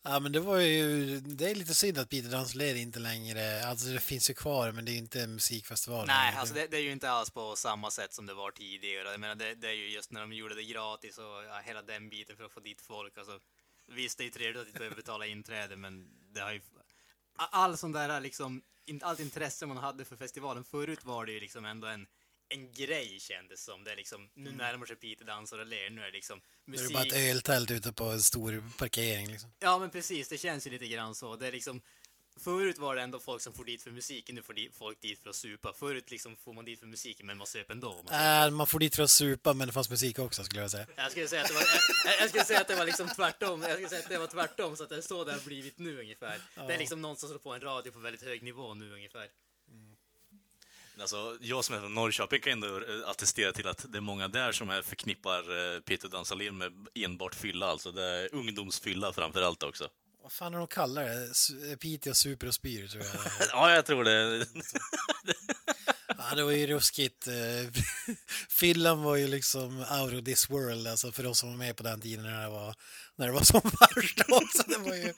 [0.02, 1.20] Ja, men det var ju...
[1.20, 3.66] Det är lite synd att Peter Dansler inte längre...
[3.66, 6.06] Alltså det finns ju kvar, men det är ju inte musikfestival.
[6.06, 9.10] Nej, alltså det, det är ju inte alls på samma sätt som det var tidigare.
[9.10, 11.82] Jag menar, det, det är ju just när de gjorde det gratis och ja, hela
[11.82, 13.18] den biten för att få dit folk.
[13.18, 13.38] Alltså,
[13.86, 16.60] visst, det är ju trevligt att inte behöva betala inträde, men det har ju...
[17.36, 18.62] All sån där liksom,
[19.02, 20.64] allt intresse man hade för festivalen.
[20.64, 22.06] Förut var det ju liksom ändå en,
[22.50, 23.84] en grej kändes som.
[23.84, 26.70] Det är liksom, nu närmar sig Peter dansar och ler, nu är det liksom Det
[26.70, 26.92] är musik.
[26.94, 29.28] bara ett öltält ute på en stor parkering.
[29.30, 29.52] Liksom.
[29.58, 30.28] Ja, men precis.
[30.28, 31.36] Det känns ju lite grann så.
[31.36, 31.80] Det är liksom...
[32.44, 35.30] Förut var det ändå folk som får dit för musiken, nu får folk dit för
[35.30, 35.72] att supa.
[35.72, 38.02] Förut liksom får man dit för musiken, men man söp ändå.
[38.10, 38.44] Man.
[38.44, 40.86] Äh, man får dit för att supa, men det fanns musik också skulle jag säga.
[40.96, 41.62] Jag skulle säga att det var,
[42.04, 43.62] jag, jag skulle säga att det var liksom tvärtom.
[43.62, 45.78] Jag skulle säga att det var tvärtom, så att det är så det har blivit
[45.78, 46.40] nu ungefär.
[46.68, 49.28] Det är liksom någon som slår på en radio på väldigt hög nivå nu ungefär.
[51.00, 54.28] Alltså, jag som är från Norrköping kan ändå eh, attestera till att det är många
[54.28, 59.42] där som är förknippar eh, Peter Dansalin med enbart fylla, alltså det är ungdomsfylla framför
[59.42, 59.88] allt också.
[60.22, 61.26] Vad fan är de kallar det?
[61.32, 63.12] Su- Piteå super och spyr tror jag.
[63.52, 64.46] Ja, jag tror det.
[66.18, 67.26] Ja, det var ju ruskigt.
[67.26, 67.34] eh,
[68.48, 71.82] Fyllan var ju liksom out of this world, alltså för oss som var med på
[71.82, 72.74] den tiden när det var,
[73.20, 74.20] när det var som värst.
[74.28, 74.62] också.
[74.66, 75.14] Det var ju,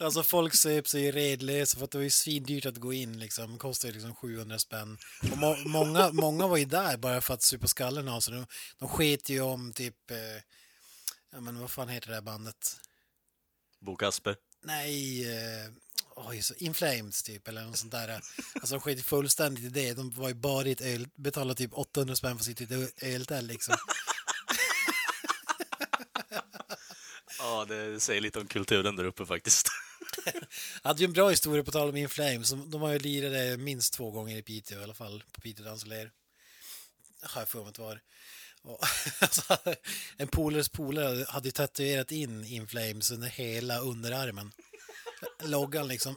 [0.00, 3.52] alltså folk söp sig redlösa för att det var ju svindyrt att gå in liksom.
[3.52, 4.98] Det kostade liksom 700 spänn.
[5.32, 8.34] Och må, många, många var ju där bara för att supa skallen av sig.
[8.34, 8.46] De,
[8.78, 10.18] de sket ju om typ, eh,
[11.32, 12.76] ja men vad fan heter det där bandet?
[13.80, 14.36] Bo Kasper.
[14.64, 15.70] Nej, eh,
[16.16, 18.20] oj, så In Flames typ eller något sånt där.
[18.54, 19.92] Alltså de sket fullständigt i det.
[19.94, 23.76] De var ju bara i ett öl, betalade typ 800 spänn för ett öltält liksom.
[27.68, 29.68] Ja, det säger lite om kulturen där uppe faktiskt.
[30.82, 32.50] Jag hade ju en bra historia på tal om In Flames.
[32.50, 36.10] De, har ju lirat minst två gånger i Piteå i alla fall, på Piteå Dansoler.
[37.22, 38.00] Har jag för mig att det var.
[38.62, 38.78] Och,
[39.20, 39.58] alltså,
[40.16, 44.52] en polares polare hade ju tatuerat in In Flames under hela underarmen.
[45.42, 46.16] Loggan liksom.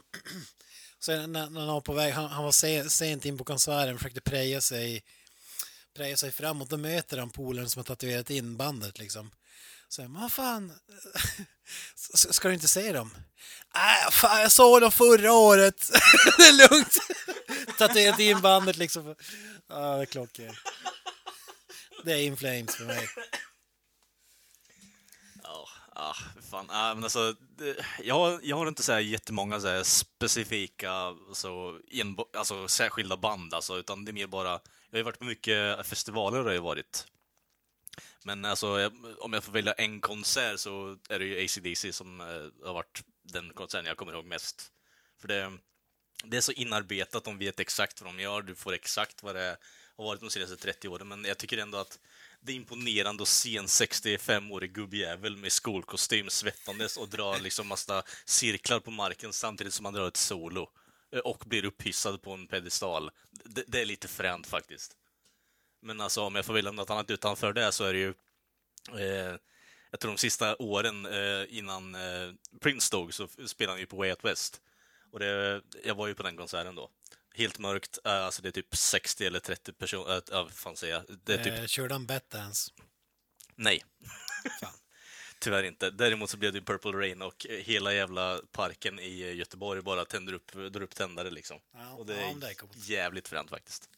[1.00, 4.20] Sen när, när han var på väg, han, han var sent in på konserten, försökte
[4.20, 5.02] preja sig,
[5.98, 6.70] preja sig framåt.
[6.70, 9.30] Då möter han polaren som har tatuerat in bandet liksom.
[9.88, 10.72] Så jag, vad fan,
[12.14, 13.10] ska du inte se dem?
[13.74, 15.90] Nej, fan, jag såg dem förra året.
[16.36, 16.98] det är lugnt.
[17.78, 19.14] Tatuerat in bandet liksom.
[19.68, 20.58] Ja, det är klockrent.
[22.04, 23.08] Det är In Flames för mig.
[25.42, 26.14] Ja, ah,
[26.50, 26.66] fan.
[26.70, 30.92] Ah, men alltså, det, jag, har, jag har inte så här jättemånga så här specifika,
[30.92, 31.78] alltså,
[32.36, 35.86] alltså särskilda band, alltså, utan det är mer bara, jag har ju varit på mycket
[35.86, 37.06] festivaler har jag varit.
[38.24, 42.66] Men alltså, om jag får välja en konsert så är det ju ACDC som eh,
[42.66, 44.72] har varit den konserten jag kommer ihåg mest.
[45.20, 45.52] För det,
[46.24, 49.56] det är så inarbetat, de vet exakt vad de gör, du får exakt vad det
[49.96, 51.98] har varit de senaste 30 åren, men jag tycker ändå att
[52.40, 58.02] det är imponerande att se en 65-årig gubbjävel med skolkostym svettandes och dra liksom massa
[58.24, 60.70] cirklar på marken samtidigt som han drar ett solo
[61.24, 63.10] och blir upphissad på en pedestal.
[63.30, 64.96] Det, det är lite fränt faktiskt.
[65.82, 68.14] Men alltså om jag får välja något annat utanför det så är det ju
[68.98, 69.36] eh,
[69.90, 73.96] jag tror de sista åren eh, innan eh, Prince dog så spelade han ju på
[73.96, 74.60] Way Out West.
[75.12, 76.90] Och det, jag var ju på den konserten då.
[77.34, 80.94] Helt mörkt, eh, alltså det är typ 60 eller 30 personer, äh, vad fan säger
[80.94, 81.18] jag?
[81.24, 82.72] Det är typ Eh, körde han Batdance?
[83.54, 83.84] Nej.
[84.60, 84.72] Fan.
[85.40, 85.90] Tyvärr inte.
[85.90, 90.04] Däremot så blev det Purple Rain och eh, hela jävla parken i eh, Göteborg bara
[90.04, 91.60] tänder upp, drar upp tändare liksom.
[91.72, 93.88] Ja, och det ja, är men det är jävligt fränt faktiskt.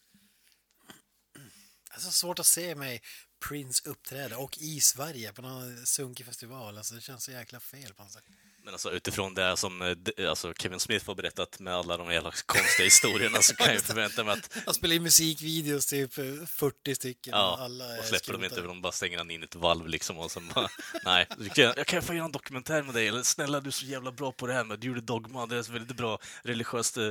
[1.91, 3.03] Det är så svårt att se mig
[3.49, 6.79] Prince uppträda och i Sverige på någon sunkig festival.
[6.79, 8.25] Alltså, det känns så jäkla fel på något sätt.
[8.65, 12.33] Men alltså utifrån det som eh, alltså, Kevin Smith har berättat med alla de jävla
[12.47, 16.95] konstiga historierna så kan jag förvänta mig att Han spelar in musikvideos, typ eh, 40
[16.95, 17.35] stycken.
[17.35, 19.55] och ja, alla är och släpper de inte, de bara stänger han in i ett
[19.55, 20.69] valv liksom och sen bara
[21.05, 24.13] nej, jag kan få göra en dokumentär med dig, eller snälla du är så jävla
[24.13, 27.05] bra på det här med du gjorde Dogma, det är ett väldigt bra religiöst eh,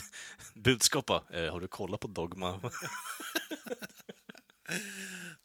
[0.54, 1.10] budskap.
[1.10, 2.60] Eh, har du kollat på Dogma?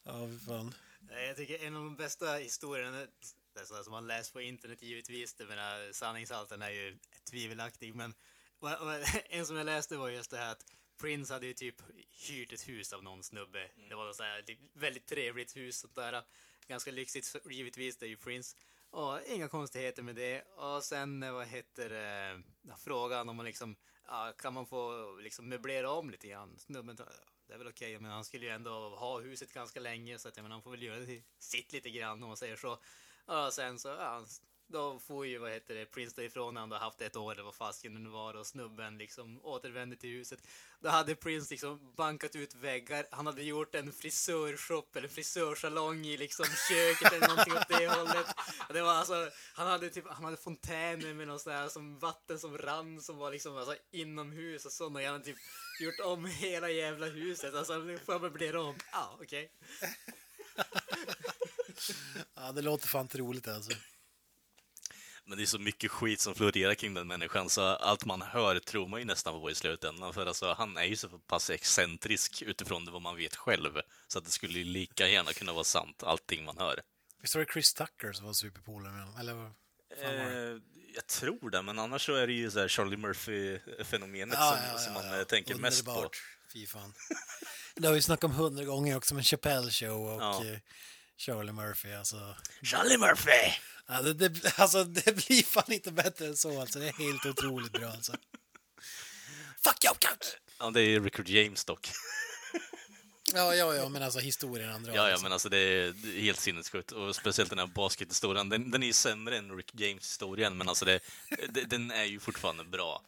[0.04, 0.74] Ja, fan.
[1.10, 3.06] Nej, Jag tycker en av de bästa historierna,
[3.54, 6.98] det är sådär som man läst på internet givetvis, det menar sanningshalten är ju
[7.30, 8.14] tvivelaktig, men
[8.58, 8.92] och- och
[9.30, 10.64] en som jag läste var just det här att
[11.00, 11.76] Prince hade ju typ
[12.28, 13.70] hyrt ett hus av någon snubbe.
[13.88, 16.22] Det var så här, typ väldigt trevligt hus sånt där.
[16.66, 18.56] Ganska lyxigt givetvis, det är ju Prince.
[18.90, 20.42] Och inga konstigheter med det.
[20.42, 25.12] Och sen, eh, vad heter det, ja, frågan om man liksom, ja, kan man få
[25.16, 26.58] liksom möblera om lite grann?
[26.58, 26.96] Snubben,
[27.46, 30.36] det är väl okej, men han skulle ju ändå ha huset ganska länge så att
[30.36, 32.78] jag menar, han får väl göra det sitt lite grann om man säger så.
[33.26, 34.24] Och sen så, ja,
[34.72, 37.42] då får ju, vad heter det, Prince ifrån när han då haft ett år eller
[37.42, 40.38] vad fasken det nu var och snubben liksom återvände till huset.
[40.80, 46.16] Då hade Prince liksom bankat ut väggar, han hade gjort en frisörshop eller frisörsalong i
[46.16, 48.26] liksom köket eller någonting åt det hållet.
[48.68, 52.38] Det var alltså, han hade typ, han hade fontäner med någon sån här som vatten
[52.38, 55.38] som rann som var liksom alltså inomhus och sånt och han hade typ
[55.80, 57.54] gjort om hela jävla huset.
[57.54, 58.74] Alltså, nu får jag möblera om.
[58.92, 59.52] Ja, okej.
[62.34, 63.72] Ja, det låter fan troligt alltså.
[65.24, 68.58] Men det är så mycket skit som florerar kring den människan så allt man hör
[68.58, 70.14] tror man ju nästan på i slutändan.
[70.14, 73.80] För alltså, han är ju så pass excentrisk utifrån det vad man vet själv.
[74.08, 76.80] Så att det skulle ju lika gärna kunna vara sant, allting man hör.
[77.20, 79.20] Visst var det Chris Tucker som var superpolare med honom?
[79.20, 79.52] Eller vad
[80.02, 80.50] fan var det?
[80.50, 80.58] Eh,
[80.94, 84.66] jag tror det, men annars så är det ju så här Charlie Murphy-fenomenet Ja, som,
[84.72, 85.18] ja, som ja, man ja.
[85.18, 86.10] eh, tänker mest på.
[86.52, 86.94] Fy fan.
[87.74, 90.44] Det har vi snackat om hundra gånger också med Chappelle Show och Ja.
[90.46, 90.58] eh,
[91.16, 91.92] Charlie Murphy.
[91.92, 93.52] Alltså, Charlie Murphy!
[93.86, 96.60] ja, det, det, alltså, det blir fan inte bättre än så.
[96.60, 97.88] Alltså, det är helt otroligt bra.
[97.88, 98.12] Alltså.
[99.64, 100.36] Fuck you, cunt!
[100.58, 101.90] Ja, det är Rickard James dock.
[103.34, 104.94] Ja, ja, ja, men alltså historien han drar.
[104.94, 105.22] Ja, ja, liksom.
[105.22, 106.92] men alltså det är, helt sinnessjukt.
[106.92, 108.48] Och speciellt den här baskethistorien.
[108.48, 111.00] Den, den är ju sämre än Rick James-historien, men alltså det,
[111.66, 113.02] den är ju fortfarande bra.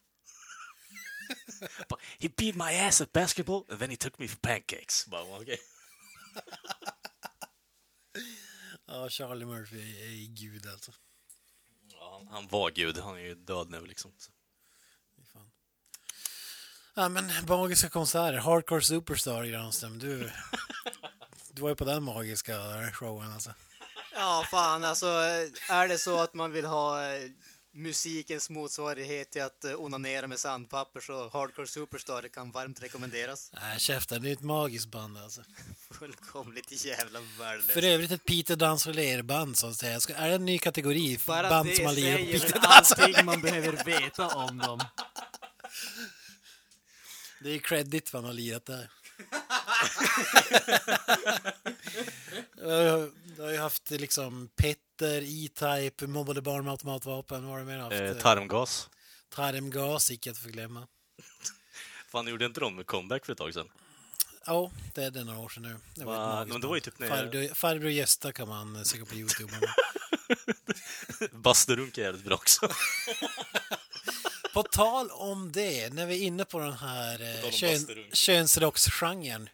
[1.88, 5.06] Bara, He beat my ass at basketball and then he took me for pancakes.
[5.06, 5.58] Bara, okej.
[8.86, 10.92] Ja, Charlie Murphy är, är gud alltså.
[11.92, 14.12] Ja, han, han var gud, han är ju död nu liksom.
[14.18, 14.30] Så.
[15.32, 15.50] Fan.
[16.94, 18.38] Ja, men magiska konserter.
[18.38, 19.98] Hardcore Superstar, Granström.
[19.98, 20.30] Du,
[21.50, 23.54] du var ju på den magiska showen alltså.
[24.14, 25.06] Ja, fan alltså.
[25.06, 27.30] Är det så att man vill ha eh,
[27.74, 33.50] musikens motsvarighet till att eh, onanera med sandpapper så Hardcore Superstar kan varmt rekommenderas.
[33.52, 34.22] Nej, käften.
[34.22, 35.42] Det är ett magiskt band alltså.
[35.90, 37.70] Fullkomligt jävla värdelöst.
[37.70, 40.00] För övrigt ett Peter Dansoler-band så att säga.
[40.00, 41.18] Ska, är det en ny kategori?
[41.26, 43.04] Bara band som har lirat Peter Dansoler.
[43.04, 44.80] Allting man behöver veta om dem.
[47.42, 48.90] Det är credit han har lirat där.
[53.36, 57.42] Du har ju haft liksom Petter, E-Type, mobbade barn med automatvapen.
[57.44, 57.96] Vad har du mer haft?
[58.00, 58.88] Eh, tarmgas.
[59.34, 60.86] Tarmgas, icke att förglömma.
[62.08, 63.68] Fan, gjorde inte de comeback för ett tag sedan?
[64.46, 65.76] Ja, det är det några år sedan nu.
[65.94, 66.44] Det var Va?
[66.48, 69.52] Men det var ju typ när- Farbror, farbror Gösta kan man söka på Youtube.
[71.32, 72.68] Basturunk är jävligt bra också.
[74.54, 79.48] på tal om det, när vi är inne på den här eh, kön, könsrocksgenren.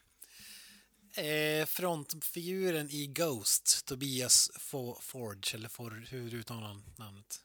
[1.14, 7.40] Eh, frontfiguren i Ghost, Tobias Fo- Forge, eller For, hur uttalar han namnet?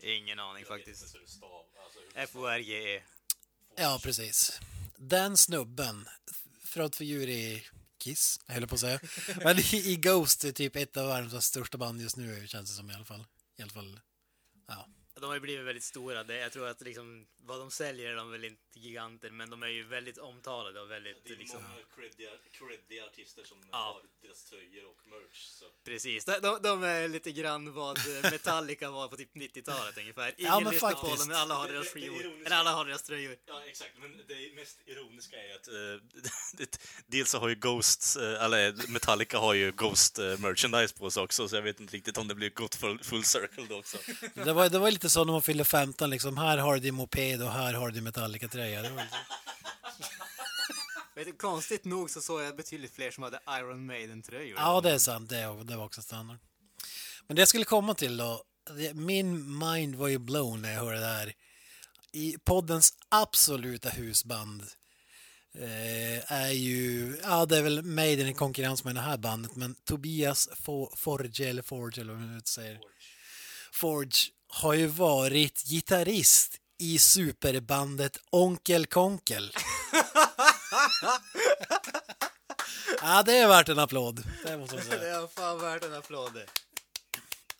[0.00, 1.16] Ingen aning faktiskt.
[2.14, 3.02] F-O-R-G-E.
[3.76, 4.60] Ja, precis.
[4.96, 6.08] Den snubben,
[6.64, 7.64] frontfigur i
[7.98, 9.00] Kiss, jag höll på att säga.
[9.44, 12.76] Men i, i Ghost är typ ett av världens största band just nu, känns det
[12.76, 13.24] som i alla fall.
[13.56, 14.00] I alla fall,
[14.68, 14.88] ja.
[15.20, 16.24] De har ju blivit väldigt stora.
[16.24, 19.62] Det, jag tror att liksom, vad de säljer är de väl inte giganter, men de
[19.62, 21.60] är ju väldigt omtalade och väldigt liksom...
[22.58, 23.76] creddiga artister som Ja.
[23.78, 25.44] har deras tröjor och merch.
[25.46, 25.64] Så.
[25.84, 30.34] Precis, de, de, de är lite grann vad Metallica var på typ 90-talet ungefär.
[30.38, 31.18] Ingen Ja, men lyssnar på faktiskt.
[31.18, 32.46] dem, men alla har Det- deras det- det skivor.
[32.46, 33.36] Eller alla har deras tröjor.
[33.46, 33.90] Ja, exakt.
[34.00, 35.74] Men det mest ironiska är att eh,
[36.58, 41.10] det, dels så har ju Ghost, eh, eller Metallica har ju Ghost eh, merchandise på
[41.10, 43.76] sig också, så jag vet inte riktigt om det blir gått full, full circle då
[43.78, 43.98] också.
[44.34, 46.36] Det var, det var lite så när man fyllde 15, liksom.
[46.36, 48.82] Här har du din moped och här har du din Metallica-tröja.
[48.82, 49.06] Lite-
[51.16, 54.58] Vet konstigt nog så såg jag betydligt fler som hade Iron Maiden-tröjor.
[54.58, 55.30] Ja, det är sant.
[55.30, 56.38] Det, det var också standard.
[57.26, 58.42] Men det jag skulle komma till då.
[58.76, 61.32] det- Min mind var ju blown när jag hörde det här.
[62.12, 64.62] I poddens absoluta husband
[65.54, 69.74] eh, är ju, ja det är väl Maiden i konkurrens med det här bandet, men
[69.74, 72.80] Tobias Fo- Forge, eller Forge eller vad man nu säger.
[73.72, 79.52] Forge har ju varit gitarrist i superbandet Onkel Konkel.
[83.02, 84.24] ja, det är värt en applåd.
[84.44, 85.00] Det måste jag säga.
[85.00, 86.42] Det är fan värt en applåd.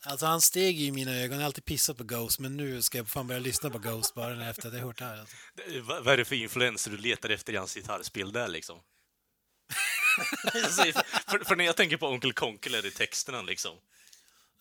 [0.05, 1.31] Alltså han steg ju i mina ögon.
[1.31, 4.13] Jag har alltid pissat på Ghost, men nu ska jag fan börja lyssna på Ghost
[4.13, 5.19] bara efter att jag hört det här.
[5.19, 5.35] Alltså.
[5.55, 8.79] Det- Vad vad är det för influenser du letar efter i hans gitarrspel där liksom?
[10.53, 10.83] Alltså,
[11.27, 13.75] för, för när jag tänker på Onkel Konkel är det texterna liksom.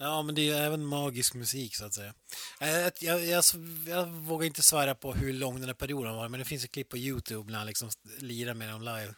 [0.00, 2.14] Ja, men det är ju även magisk musik så att säga.
[2.61, 2.68] Eh,
[3.00, 3.44] Jag, jag,
[3.87, 6.70] jag, vågar inte svära på hur lång den här perioden var, men det finns ett
[6.72, 9.14] klipp på Youtube när han liksom lirar med dem live.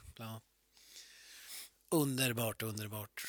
[1.90, 3.22] Underbart, underbart.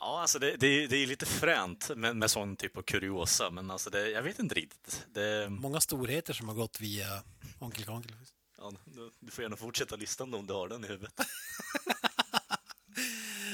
[0.00, 3.70] Ja, alltså det, det, det är lite fränt med, med sån typ av kuriosa, men
[3.70, 5.06] alltså det, jag vet inte riktigt.
[5.14, 7.22] Det, Många storheter som har gått via
[7.58, 8.12] Onkel Konkel.
[8.58, 8.72] ja,
[9.20, 11.14] du får gärna fortsätta listan om du har den i huvudet.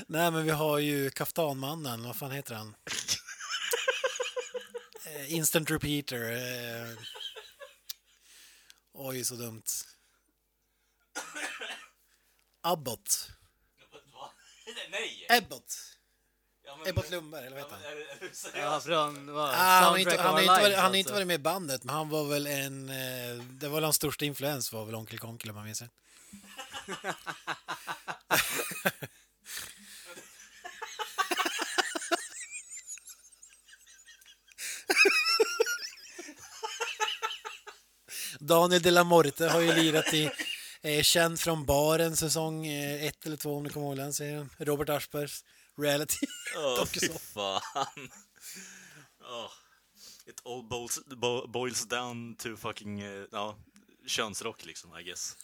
[0.09, 2.75] Nej, men vi har ju Kaftanmannen, vad fan heter han?
[5.07, 6.33] Eh, Instant Repeater.
[6.33, 6.99] Eh...
[8.93, 9.63] Oj, så dumt.
[12.61, 13.31] Abbott.
[14.91, 15.27] Nej!
[15.31, 15.75] Ebbot.
[16.87, 17.79] Ebbot Lundberg, eller vad heter
[18.53, 18.61] han?
[18.63, 19.51] Ja, från vad?
[19.51, 21.15] Ah, han har inte, han har varit, han inte alltså.
[21.15, 22.89] varit med i bandet, men han var väl en...
[22.89, 25.93] Eh, det var väl hans största influens var väl Onkel Konkel om man minns rätt.
[38.47, 40.31] Daniel de la Morte har ju lirat i
[40.83, 44.51] eh, Känd från baren säsong eh, ett eller två om ni kommer ihåg den serien.
[44.59, 45.45] Robert Aschbergs
[45.79, 46.27] reality.
[46.57, 47.61] Åh, Dock fy fan.
[49.21, 49.51] Åh.
[50.27, 53.57] It all boils, bo, boils down to fucking, eh, ja,
[54.07, 55.37] könsrock liksom, I guess.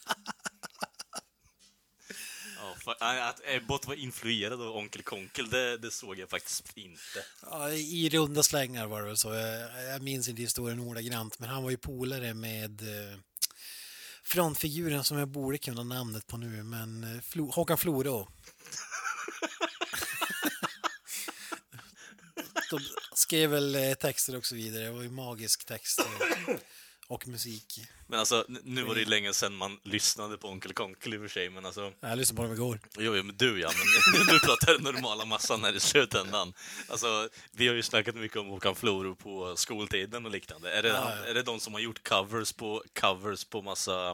[2.85, 7.25] Ja, nej, att Ebbot var influerad av Onkel Konkel, det, det såg jag faktiskt inte.
[7.41, 9.33] Ja, I runda slängar var det väl så.
[9.33, 13.17] Jag, jag minns inte historien ordagrant, men han var ju polare med eh,
[14.23, 18.27] frontfiguren som jag borde kunna namnet på nu, men eh, Flo, Håkan Florå.
[22.69, 22.79] De
[23.13, 24.83] skrev väl eh, texter och så vidare.
[24.83, 26.01] Det var ju magisk text.
[27.07, 27.79] och musik.
[28.07, 31.21] Men alltså, nu var det ju länge sedan man lyssnade på Onkel Konkel i och
[31.21, 31.93] för sig, men alltså...
[31.99, 32.79] Jag lyssnade på dem igår.
[32.97, 36.53] Jo, jo, men du ja, men nu pratar jag normala massan här i slutändan.
[36.89, 40.71] Alltså, vi har ju snackat mycket om Håkan Floro på skoltiden och liknande.
[40.71, 41.25] Är det, Ja, ja.
[41.25, 44.09] är det de som har gjort covers på covers på massa...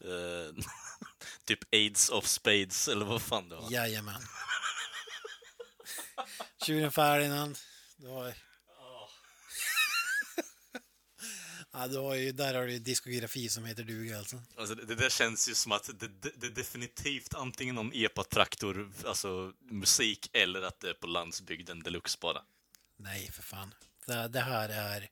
[0.00, 0.54] Eh,
[1.44, 3.70] typ Aids of Spades, eller vad fan det var?
[3.70, 4.22] Jajamän.
[6.66, 6.92] Tjuren
[8.06, 8.47] har...
[11.80, 14.42] Ja, du har ju, där har du ju diskografi som heter duga alltså.
[14.56, 17.90] Alltså, det, det där känns ju som att det, det, det är definitivt antingen någon
[17.94, 22.42] epatraktor, alltså musik, eller att det är på landsbygden deluxe bara.
[22.96, 23.74] Nej, för fan.
[24.06, 25.08] Det, det här är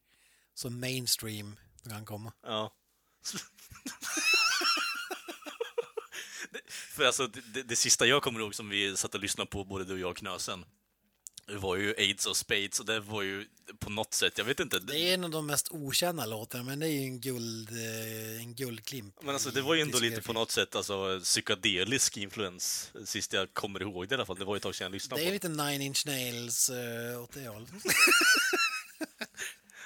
[0.55, 2.33] så mainstream det kan komma.
[2.43, 2.73] Ja.
[6.51, 9.51] Det- För alltså, det, det, det sista jag kommer ihåg som vi satt och lyssnade
[9.51, 10.65] på, både du och jag och Knösen,
[11.47, 13.47] det var ju Aids och Spades, och det var ju
[13.79, 14.79] på något sätt, jag vet inte.
[14.79, 18.41] Det är en av de mest okända låtarna, men det är ju en, guld, eh,
[18.41, 19.15] en guldklimp.
[19.23, 23.55] Men alltså, det var ju ändå lite på något sätt alltså, psykedelisk influens, sist jag
[23.55, 24.39] kommer ihåg det i alla fall.
[24.39, 26.71] Det var ju ett tag sedan jag lyssnade Det är på lite Nine Inch Nails
[26.71, 27.71] uh, åt det hållet.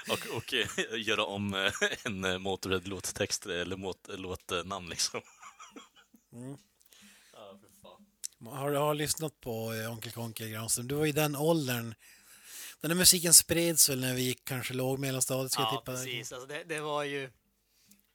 [0.08, 1.70] Och, och eh, göra om
[2.04, 5.20] en Motörhead-låttext, eller låtnamn liksom.
[6.32, 6.56] Mm.
[8.40, 8.50] Ja.
[8.50, 10.88] Har du har lyssnat på eh, Onkel Konkel Granström?
[10.88, 11.94] Du var i den åldern.
[12.80, 15.92] Den här musiken spreds väl när vi gick kanske låg mellanstadiet ska jag Ja, tippa.
[15.92, 16.32] precis.
[16.32, 17.30] Alltså det, det var ju...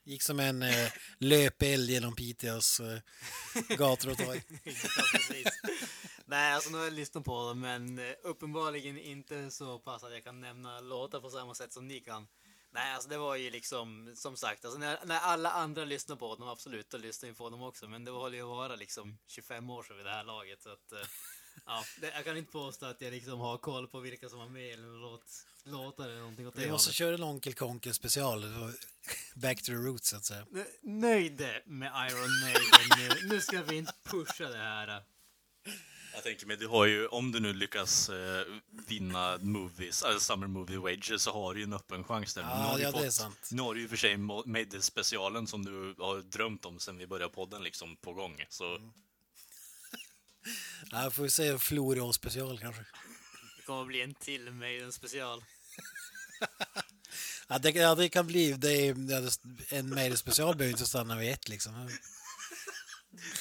[0.08, 3.00] Gick som en eh, löpeld genom Piteås eh,
[3.78, 4.42] gator och torg.
[5.44, 5.52] Ja.
[6.26, 10.12] Nej, alltså nu har jag lyssnat på dem, men eh, uppenbarligen inte så pass att
[10.14, 12.28] jag kan nämna låtar på samma sätt som ni kan.
[12.76, 16.36] Nej, alltså det var ju liksom, som sagt, alltså när, när alla andra lyssnar på
[16.36, 17.88] dem, absolut, då lyssnar jag på dem också.
[17.88, 20.70] Men det håller ju att vara liksom 25 år sedan vid det här laget, så
[20.70, 20.92] att...
[20.92, 21.00] eh,
[21.66, 24.50] Ja, det, jag kan inte påstå att jag liksom har koll på vilka som var
[24.50, 25.24] med eller låt,
[25.64, 26.96] låtar eller någonting åt det Vi måste hållet.
[26.96, 28.46] köra en Onkel Konkel special.
[29.36, 30.46] Back to the roots så att säga.
[30.52, 33.28] Nö- Nöjd med Iron Maiden nu.
[33.30, 35.04] Nu ska vi inte pusha det här.
[36.16, 38.46] Jag tänker mig, du har ju, om du nu lyckas eh,
[38.88, 42.42] vinna movies, alltså Summer Movie Wages, så har du ju en öppen chans där.
[42.42, 43.50] Ja, Nu har du ja, det är fått- sant.
[43.52, 47.34] Nu har du ju för sig Maiden-specialen som du har drömt om sen vi började
[47.34, 48.46] podden liksom på gång.
[48.50, 48.92] Så Mm.
[50.92, 52.82] Ja, får vi se Flora special kanske.
[53.58, 55.44] Det kommer att bli en till Maiden special.
[57.48, 58.54] Ja, det, ja, det kan bli.
[58.54, 58.92] Det är,
[59.74, 61.90] en Maiden special behöver inte stanna vid ett liksom.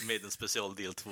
[0.07, 1.11] Maiden special del 2.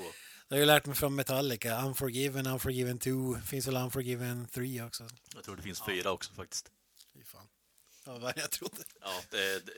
[0.53, 1.83] Jag har ju lärt mig från Metallica.
[1.83, 3.37] Unforgiven, Unforgiven 2.
[3.47, 5.09] Finns väl Unforgiven 3 också.
[5.35, 6.71] Jag tror det finns fyra också faktiskt.
[7.15, 7.47] Fy fan.
[8.07, 8.83] Ja, vad jag trodde.
[9.01, 9.73] Ja, det, det,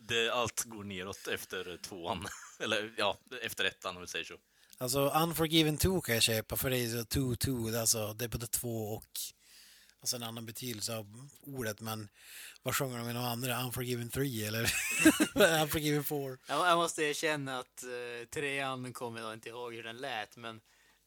[0.00, 2.26] det, allt går neråt efter tvåan.
[2.58, 4.34] Eller ja, efter ettan om vi säger så.
[4.78, 7.80] Alltså Unforgiven 2 kan jag köpa för det är så 2-2.
[7.80, 9.20] Alltså det är både två och
[10.00, 11.80] alltså en annan betydelse av ordet.
[11.80, 12.08] Men
[12.62, 13.62] vad sjunger de i de andra?
[13.62, 14.72] Unforgiven 3 eller
[15.62, 16.18] Unforgiven 4?
[16.48, 20.60] Jag, jag måste erkänna att uh, trean kommer jag inte ihåg hur den lät, men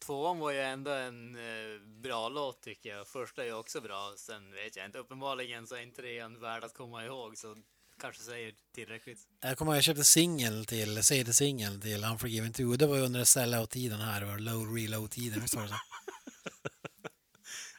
[0.06, 3.08] tvåan var ju ändå en eh, bra låt tycker jag.
[3.08, 4.98] Första är ju också bra, sen vet jag inte.
[4.98, 7.58] Uppenbarligen så är inte trean värd att komma ihåg, så
[8.02, 9.20] kanske säger tillräckligt.
[9.42, 12.64] Jag kommer ihåg jag köpte singel till, CD-singel till Unforgiven 2.
[12.64, 15.42] Det var ju under sellout-tiden här, det var low reload-tiden.
[15.42, 15.76] Visst var det så?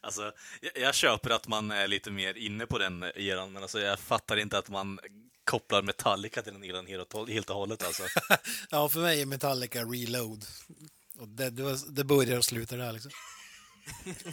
[0.05, 3.81] Alltså, jag, jag köper att man är lite mer inne på den eran, men alltså,
[3.81, 5.01] jag fattar inte att man
[5.45, 7.15] kopplar Metallica till den eran helt
[7.51, 8.03] och- hållet alltså.
[8.71, 10.45] Ja, för mig är Metallica reload.
[11.19, 13.11] Och det, det, var, det börjar och slutar där liksom.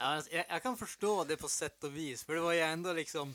[0.00, 2.60] Ja, alltså, jag, jag kan förstå det på sätt och vis, för det var ju
[2.60, 3.34] ändå liksom...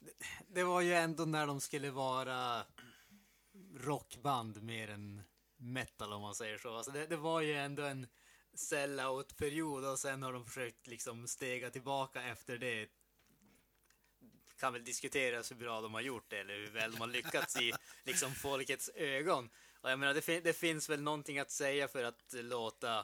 [0.00, 0.12] Det,
[0.54, 2.62] det var ju ändå när de skulle vara
[3.80, 5.22] rockband mer än
[5.56, 6.76] metal om man säger så.
[6.76, 8.06] Alltså det, det var ju ändå en
[8.58, 12.88] sellout-period och sen har de försökt liksom stega tillbaka efter det.
[14.60, 17.60] Kan väl diskuteras hur bra de har gjort det eller hur väl de har lyckats
[17.60, 17.72] i
[18.04, 19.50] liksom folkets ögon.
[19.80, 22.98] Och jag menar, det, fin- det finns väl någonting att säga för att låta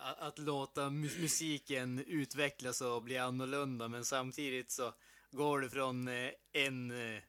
[0.00, 4.94] att, att låta musiken utvecklas och bli annorlunda men samtidigt så
[5.30, 7.22] går det från eh, en eh,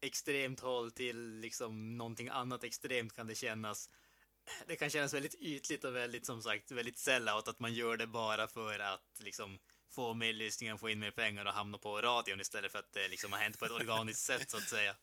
[0.00, 3.90] extremt håll till liksom någonting annat extremt kan det kännas.
[4.66, 8.06] Det kan kännas väldigt ytligt och väldigt som sagt väldigt sellout att man gör det
[8.06, 9.58] bara för att liksom
[9.94, 13.08] få mer lyssningar, få in mer pengar och hamna på radion istället för att det
[13.08, 14.96] liksom har hänt på ett organiskt sätt så att säga.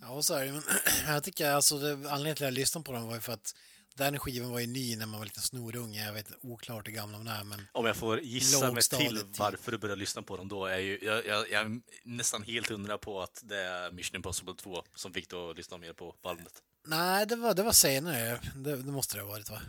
[0.00, 0.52] Ja, så är det.
[0.52, 0.62] Men
[1.06, 3.54] jag tycker alltså, det, anledningen till att jag lyssnade på dem var ju för att
[3.94, 6.04] den skivan var ju ny när man var lite snorunge.
[6.04, 9.38] Jag vet oklart hur gamla man är, men Om jag får gissa mig till typ.
[9.38, 12.68] varför du började lyssna på dem då, är ju, jag, jag, jag är nästan helt
[12.68, 16.16] hundra på att det är Mission Impossible 2 som fick dig att lyssna mer på
[16.22, 16.62] bandet.
[16.88, 18.40] Nej, det var, det var senare.
[18.56, 19.60] Det, det måste det ha varit, va?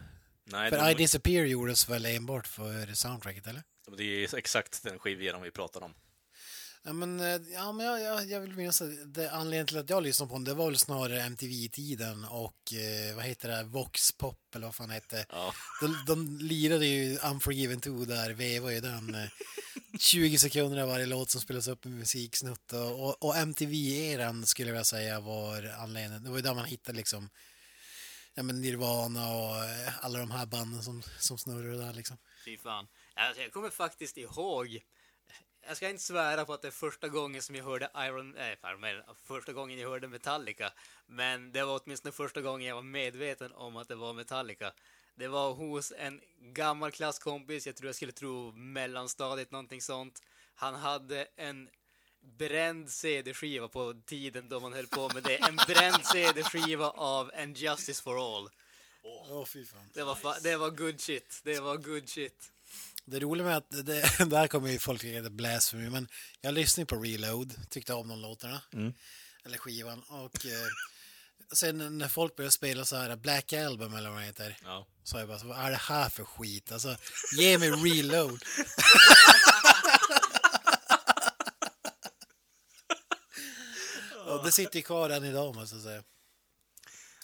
[0.43, 3.63] Nej, För de, I Disappear gjordes väl enbart för soundtracket, eller?
[3.97, 5.93] det är exakt den skiveran vi pratar om.
[6.83, 9.89] Ja, men, eh, ja, men jag, jag, jag vill minnas att det, anledningen till att
[9.89, 14.11] jag lyssnade på den, det var väl snarare MTV-tiden och eh, vad heter det, Vox
[14.11, 15.25] Pop eller vad fan hette.
[15.29, 15.53] Ja.
[15.81, 19.15] De, de lirade ju Unforgiven 2 där, vevade ju den.
[19.15, 19.29] eh,
[19.99, 24.69] 20 sekunder av varje låt som spelas upp med musiksnutt och, och, och MTV-eran skulle
[24.69, 26.23] jag vilja säga var anledningen.
[26.23, 27.29] Det var ju där man hittade liksom
[28.33, 32.17] ja, men Nirvana och eh, alla de här banden som, som snurrade där liksom.
[32.45, 32.87] Fy fan.
[33.13, 34.79] Alltså, jag kommer faktiskt ihåg.
[35.69, 38.79] Jag ska inte svära på att det är första gången som jag hörde Iron, Iron
[38.79, 40.73] Maiden, första gången jag hörde Metallica.
[41.07, 44.73] Men det var åtminstone första gången jag var medveten om att det var Metallica.
[45.15, 50.21] Det var hos en gammal klasskompis, jag tror jag skulle tro mellanstadiet, någonting sånt.
[50.55, 51.69] Han hade en
[52.21, 55.37] bränd CD-skiva på tiden då man höll på med det.
[55.37, 58.49] En bränd CD-skiva av And Justice for All.
[59.65, 59.89] Fan.
[59.93, 61.41] Det var, det var good shit.
[61.43, 62.51] Det var good shit.
[63.09, 66.07] Det roliga med att det, där kommer ju folk tycka det är blasphemy, men
[66.41, 68.61] jag lyssnade på Reload, tyckte om de låtarna,
[69.45, 70.67] eller skivan, och eh,
[71.53, 74.87] sen när folk började spela så här Black Album eller vad det heter, Ja.
[75.03, 76.71] så jag bara, så, vad är det här för skit?
[76.71, 76.95] Alltså,
[77.37, 78.43] ge mig Reload!
[84.27, 86.03] och det sitter kvar än idag måste jag säga.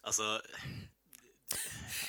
[0.01, 0.41] Alltså,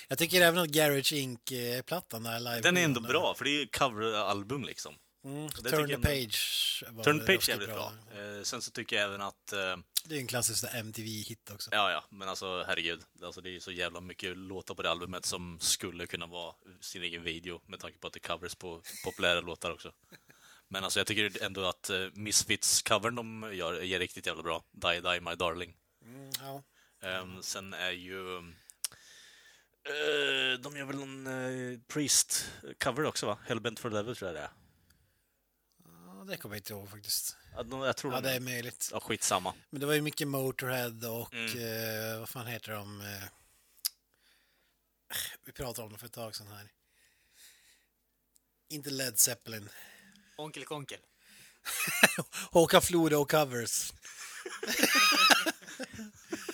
[0.09, 3.59] Jag tycker även att Garage Inc-plattan där, live den är ändå bra, för det är
[3.61, 4.95] ju coveralbum liksom.
[5.25, 7.93] Mm, Turn the Page var Turn Page är jävligt bra.
[8.11, 11.71] Eh, sen så tycker jag även att eh, Det är en klassisk MTV-hit också.
[11.73, 13.01] Ja, ja, men alltså herregud.
[13.23, 17.03] Alltså, det är så jävla mycket låtar på det albumet som skulle kunna vara sin
[17.03, 19.93] egen video med tanke på att det covers på populära låtar också.
[20.69, 24.65] Men alltså jag tycker ändå att uh, Misfits-covern de gör är riktigt jävla bra.
[24.71, 25.77] Die Die My Darling.
[26.05, 26.63] Mm, ja.
[27.09, 28.43] Ehm, sen är ju...
[29.87, 33.39] eh, de gör väl någon uh, Priest-cover också va?
[33.47, 34.51] Hellbent for Level tror jag det är.
[36.07, 37.37] ja, det kommer jag inte ihåg faktiskt.
[37.57, 38.28] Ja, de, jag tror Ja, de...
[38.28, 38.89] det är möjligt.
[38.93, 39.55] Ja, skitsamma.
[39.70, 41.59] Men det var ju mycket Motorhead och Mm.
[42.12, 43.01] eh, vad fan heter de?
[43.01, 43.22] Eh,
[45.45, 46.68] vi pratade om det för ett tag sedan här.
[48.68, 49.68] Inte Led Zeppelin.
[50.37, 50.99] Onkel Konkel.
[52.51, 53.93] Håkan Flora och covers.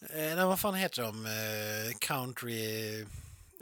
[0.00, 1.26] eh, nej, vad fan heter de?
[1.26, 3.00] Eh, country...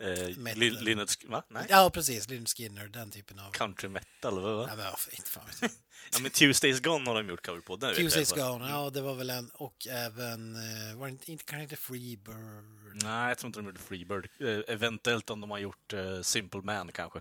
[0.00, 1.42] Eh, Lynyrd va?
[1.48, 1.66] Nej?
[1.68, 2.28] Ja, precis.
[2.28, 3.50] Lynyrd Skinner, den typen av...
[3.50, 4.66] Country metal, va?
[4.68, 5.70] Ja, men, varför inte fan vet jag.
[6.12, 7.76] Ja, men Tuesdays Gone har de gjort cover på.
[7.76, 8.32] Den Tuesdays.
[8.32, 9.50] Gone, ja det var väl en.
[9.54, 13.02] Och även, eh, var det inte, inte, kan det inte Freebird?
[13.02, 14.28] Nej, jag tror inte de gjorde Freebird.
[14.40, 17.20] Eh, eventuellt om de har gjort eh, Simple Man kanske.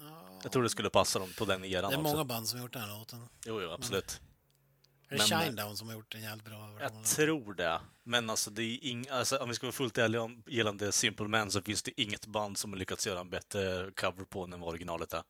[0.00, 2.12] Ja, Jag tror det skulle passa dem på den eran det är också.
[2.12, 3.28] många band som har gjort den här låten.
[3.46, 4.20] Jo, jo, absolut.
[5.08, 6.80] Är det Men- Shinedown som har gjort en jävligt bra version?
[6.80, 7.80] Jag tror det.
[8.02, 9.08] Men alltså, det är ing...
[9.08, 12.26] alltså, om vi ska vara fullt ärliga om gällande Simple Man så finns det inget
[12.26, 15.22] band som har lyckats göra en bättre cover på den än vad originalet är.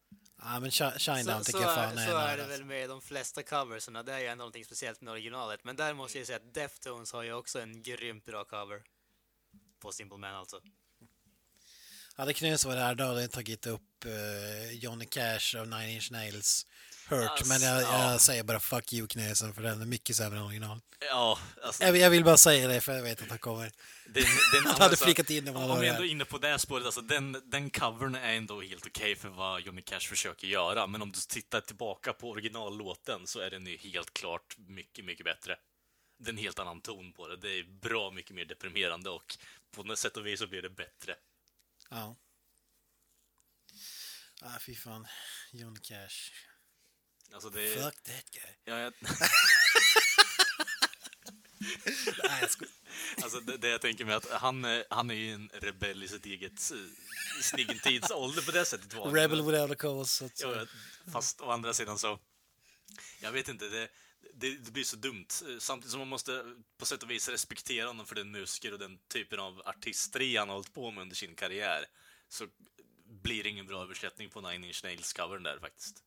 [0.42, 2.88] Ja, men Shi- Shinedown Så, tycker så, jag fan är, så är det väl med
[2.88, 4.02] de flesta coverserna.
[4.02, 5.64] Det är ju ändå någonting speciellt med originalet.
[5.64, 8.82] Men där måste jag säga att Deftones har ju också en grymt bra cover.
[9.80, 10.60] På Simple Man alltså.
[12.16, 16.10] Hade Knös varit här då hade jag tagit upp eh, Johnny Cash av Nine Inch
[16.10, 16.66] Nails.
[17.08, 18.10] Hurt, Alltså, men jag, ja.
[18.12, 20.80] jag säger bara fuck you Knösen för den är mycket sämre än original.
[21.00, 21.84] Ja, alltså...
[21.84, 23.72] Jag, vill- jag vill bara säga det för jag vet att han kommer.
[24.06, 26.48] Den, den, Han hade flickat in om han Om vi ändå är inne på det
[26.48, 30.46] här spåret, alltså den, den covern är ändå helt okej för vad Johnny Cash försöker
[30.46, 35.04] göra, men om du tittar tillbaka på originallåten så är den ju helt klart mycket,
[35.04, 35.56] mycket bättre.
[36.18, 37.36] Det är en helt annan ton på det.
[37.36, 39.36] Det är bra mycket mer deprimerande och
[39.70, 41.14] på något sätt och vis så blir det bättre.
[41.90, 42.16] Ja.
[44.42, 45.06] Ah, fy fan.
[45.52, 46.32] Johnny Cash.
[47.32, 47.82] Alltså det är...
[47.82, 48.52] Fuck that guy.
[48.64, 48.92] Ja, jag,
[52.22, 52.72] Nej, jag skojar.
[53.22, 56.26] alltså det, det jag tänker med att han, han är ju en rebell i sitt
[56.26, 56.60] eget,
[57.42, 58.94] sin egen tidsålder på det sättet.
[58.94, 59.10] var.
[59.10, 60.24] Rebel without a cause.
[60.24, 60.66] Att Ja,
[61.12, 62.18] fast å andra sidan så...
[63.20, 63.88] Jag vet inte, det,
[64.34, 65.26] det, det blir så dumt.
[65.58, 68.98] Samtidigt som man måste på sätt och vis respektera honom för den musiker och den
[69.08, 71.84] typen av artisteri han har hållit på med under sin karriär,
[72.28, 72.46] så
[73.22, 76.02] blir det ingen bra översättning på Nine Inch Nails-covern där faktiskt.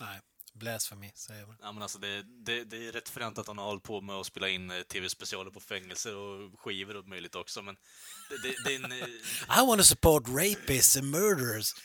[0.00, 0.20] Nej,
[0.54, 1.56] blasphemy säger jag bara.
[1.60, 4.16] Ja, men alltså det, det, det är rätt fränt att han har hållit på med
[4.16, 7.76] att spela in eh, tv-specialer på fängelser och skivor och möjligt också, men
[8.30, 8.92] det, det, det är en...
[8.92, 8.98] eh,
[9.62, 11.72] I want to support rapists and murderers.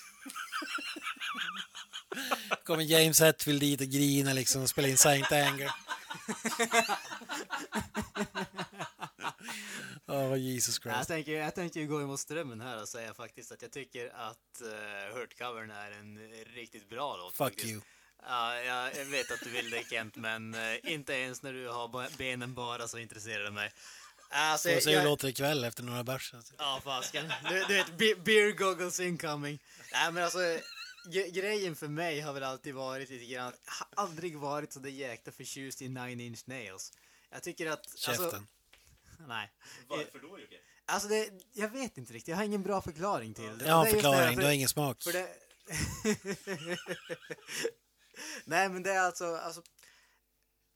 [2.64, 5.72] Kommer James Hetfield dit och grinar liksom och spelar in Saint Anger.
[10.10, 11.08] Åh, oh, Jesus Jag Christ.
[11.08, 15.18] tänker, jag tänker gå emot strömmen här och säga faktiskt att jag tycker att uh,
[15.18, 16.18] Hurt-covern är en
[16.56, 17.36] riktigt bra låt.
[17.36, 17.68] Fuck faktiskt.
[17.72, 17.82] you.
[18.30, 22.18] Ja, jag, vet att du vill det Kent, men eh, inte ens när du har
[22.18, 23.72] benen bara så intresserar det mig.
[24.30, 26.34] Alltså, hur jag- det låter ikväll efter några bärs.
[26.34, 26.54] alltså.
[26.58, 27.34] Ja, fasken.
[27.50, 29.60] Du, du vet, be- beer goggles incoming.
[29.92, 30.40] Nej, men alltså,
[31.32, 34.90] grejen för mig har väl alltid varit lite grann, jag har aldrig varit så där
[34.90, 36.94] jäkla förtjust i Nine Inch Nails.
[37.32, 38.48] Jag tycker att, alltså, Käften.
[39.28, 39.52] nej.
[39.88, 40.56] Varför då Jocke?
[40.86, 43.66] Alltså det, jag vet inte riktigt, jag har ingen bra förklaring till det.
[43.66, 45.04] Jag har Det en förklaring, för- du har ingen smak.
[45.04, 45.28] För det...
[48.46, 49.62] Nej men det är alltså, alltså,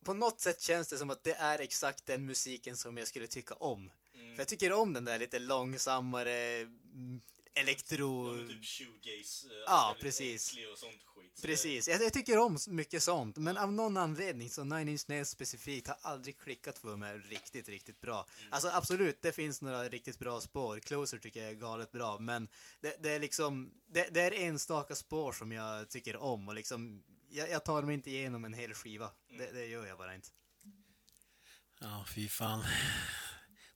[0.05, 3.27] på något sätt känns det som att det är exakt den musiken som jag skulle
[3.27, 3.91] tycka om.
[4.35, 7.21] För jag tycker om den där lite långsammare mm,
[7.53, 8.37] elektro...
[8.47, 9.47] typ shoegaze.
[9.47, 10.55] eh, Ja, precis.
[10.73, 11.41] och sånt skit.
[11.41, 15.29] Precis, jag, jag tycker om mycket sånt, men av någon anledning så Nine Inch Nails
[15.29, 18.25] specifikt har aldrig klickat för mig riktigt, riktigt bra.
[18.49, 20.79] Alltså absolut, det finns några riktigt bra spår.
[20.79, 22.47] Closer tycker jag är galet bra, men
[22.81, 27.03] det, det är liksom, det, det är enstaka spår som jag tycker om och liksom,
[27.31, 29.11] jag, jag tar mig inte igenom en hel skiva.
[29.37, 30.27] Det, det gör jag bara inte.
[31.79, 32.63] Ja, fy fan.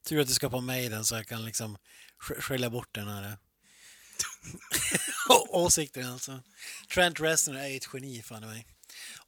[0.08, 1.78] Tur att du ska på mig den så jag kan liksom
[2.28, 3.38] sk- skölja bort den här
[5.30, 6.41] Å- åsikten alltså.
[6.93, 8.68] Trent Reznor är ett geni, fan i mig.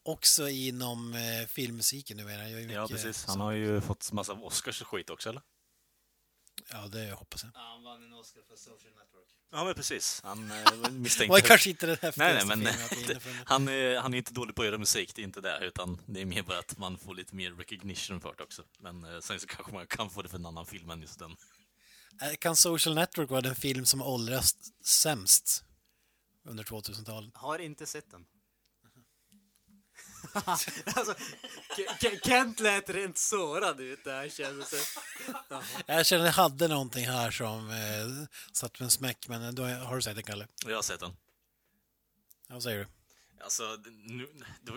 [0.04, 2.50] Också inom eh, filmmusiken numera.
[2.50, 3.26] Gör ju Ja, precis.
[3.26, 5.42] Han har ju fått massa Oscars och skit också, eller?
[6.72, 7.52] Ja, det hoppas jag.
[7.54, 9.28] han vann en Oscar för Social Network.
[9.52, 10.22] Ja, men precis.
[10.24, 11.32] Han eh, Det misstänkte...
[11.32, 14.18] var kanske inte den häftigaste Nej, nej, men filmen att det han, är, han är
[14.18, 16.60] inte dålig på att göra musik, det är inte det, utan det är mer bara
[16.60, 18.64] att man får lite mer recognition för det också.
[18.80, 21.20] Men eh, sen så kanske man kan få det för en annan film än just
[21.20, 21.32] den.
[22.22, 24.56] Eh, Kan Social Network vara den film som åldras
[24.86, 25.64] sämst
[26.46, 27.32] under 2000-talet?
[27.36, 28.26] Har inte sett den.
[30.34, 31.16] alltså,
[31.76, 34.86] Ke- Ke- Kent lät rent sårad ut där kändes det.
[35.86, 39.64] Jag känner att jag hade någonting här som eh, satt med en smäck, men då
[39.64, 40.48] har du sett den, Kalle?
[40.66, 41.16] Jag har sett den.
[42.48, 42.88] Ja, vad säger du?
[43.44, 44.30] Alltså, nu,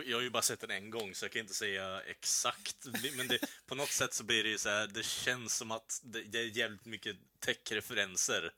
[0.06, 2.76] jag har ju bara sett den en gång, så jag kan inte säga exakt.
[3.16, 6.00] Men det, på något sätt så blir det ju så här, det känns som att
[6.04, 8.50] det, det är jävligt mycket tech-referenser.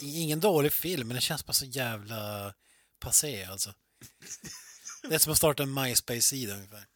[0.00, 2.54] Ingen dålig film, men det känns bara så jävla
[2.98, 3.74] passé alltså.
[5.08, 6.86] Det är som att starta en MySpace-sida ungefär.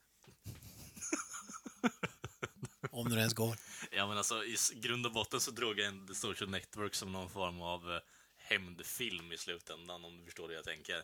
[2.91, 3.57] Om det ens går.
[3.91, 7.13] Ja, men alltså i grund och botten så drog jag en The Social Network som
[7.13, 8.01] någon form av eh,
[8.37, 11.03] hämndfilm i slutändan, om du förstår det jag tänker.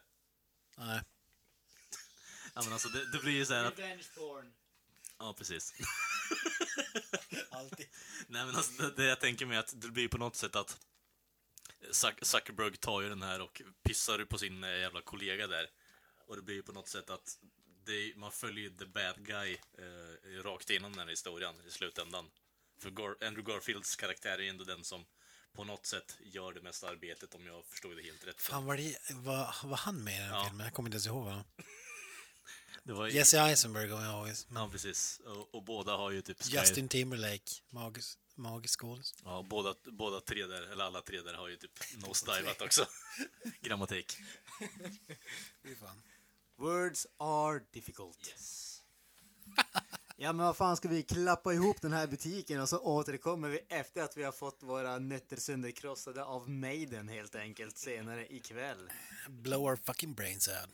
[0.77, 1.01] Nej.
[2.55, 3.79] Ja, men alltså det, det blir ju så här att...
[3.79, 4.53] Revenge porn.
[5.19, 5.73] Ja, precis.
[7.51, 7.87] Alltid.
[8.29, 10.79] Nej, men alltså det, det jag tänker mig att det blir på något sätt att
[11.91, 15.67] Zuck- Zuckerberg tar ju den här och pissar på sin eh, jävla kollega där.
[16.27, 17.39] Och det blir på något sätt att
[17.85, 22.31] det, man följer the bad guy eh, rakt igenom den här historien i slutändan.
[22.79, 25.07] För Gar Andrew Garfields karaktär är ju ändå den som
[25.53, 28.43] på något sätt gör det mesta arbetet om jag förstod det helt rätt.
[28.43, 30.45] Fan, var, det, var, var han med i den Ja.
[30.49, 30.65] filmen?
[30.65, 31.45] Jag kommer inte ens ihåg honom.
[32.85, 34.37] Det var, Jesse Eisenberg kommer jag ihåg.
[34.55, 35.21] Ja, precis.
[35.25, 37.53] Och, och båda har ju typ Sky- Justin Timberlake.
[37.71, 39.15] Magisk, magisk skådis.
[39.25, 42.87] Ja, båda, båda tre där, eller alla tre där har ju typ nosedivat också.
[43.61, 44.17] Grammatik.
[45.63, 46.03] Fy fan.
[46.59, 48.29] Words are difficult.
[48.29, 48.83] Yes.
[50.17, 53.59] ja men vad fan ska vi klappa ihop den här butiken och så återkommer vi
[53.69, 58.91] efter att vi har fått våra nötter sönderkrossade av Maiden helt enkelt senare ikväll.
[59.29, 60.71] Blow our fucking brains out.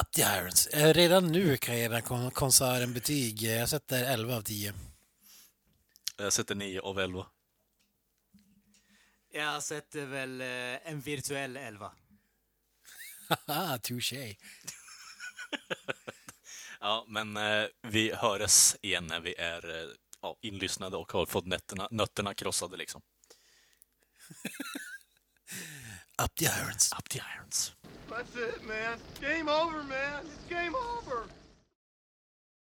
[0.00, 0.66] Up the Irons.
[0.66, 3.42] Eh, redan nu kan jag ge den här konserten betyg.
[3.44, 4.74] Eh, jag sätter 11 av 10.
[6.16, 7.26] Jag sätter 9 av 11.
[9.32, 11.92] Jag sätter väl eh, en virtuell 11.
[13.82, 14.36] touché.
[16.80, 19.88] Ja, men eh, vi hörs igen när vi är eh,
[20.22, 23.02] ja, inlyssnade och har fått nötterna, nötterna krossade liksom.
[26.22, 26.92] Up the irons.
[26.98, 27.74] Up the irons.
[28.08, 28.98] That's it, man.
[29.20, 30.26] Game over, man.
[30.26, 31.26] It's game over.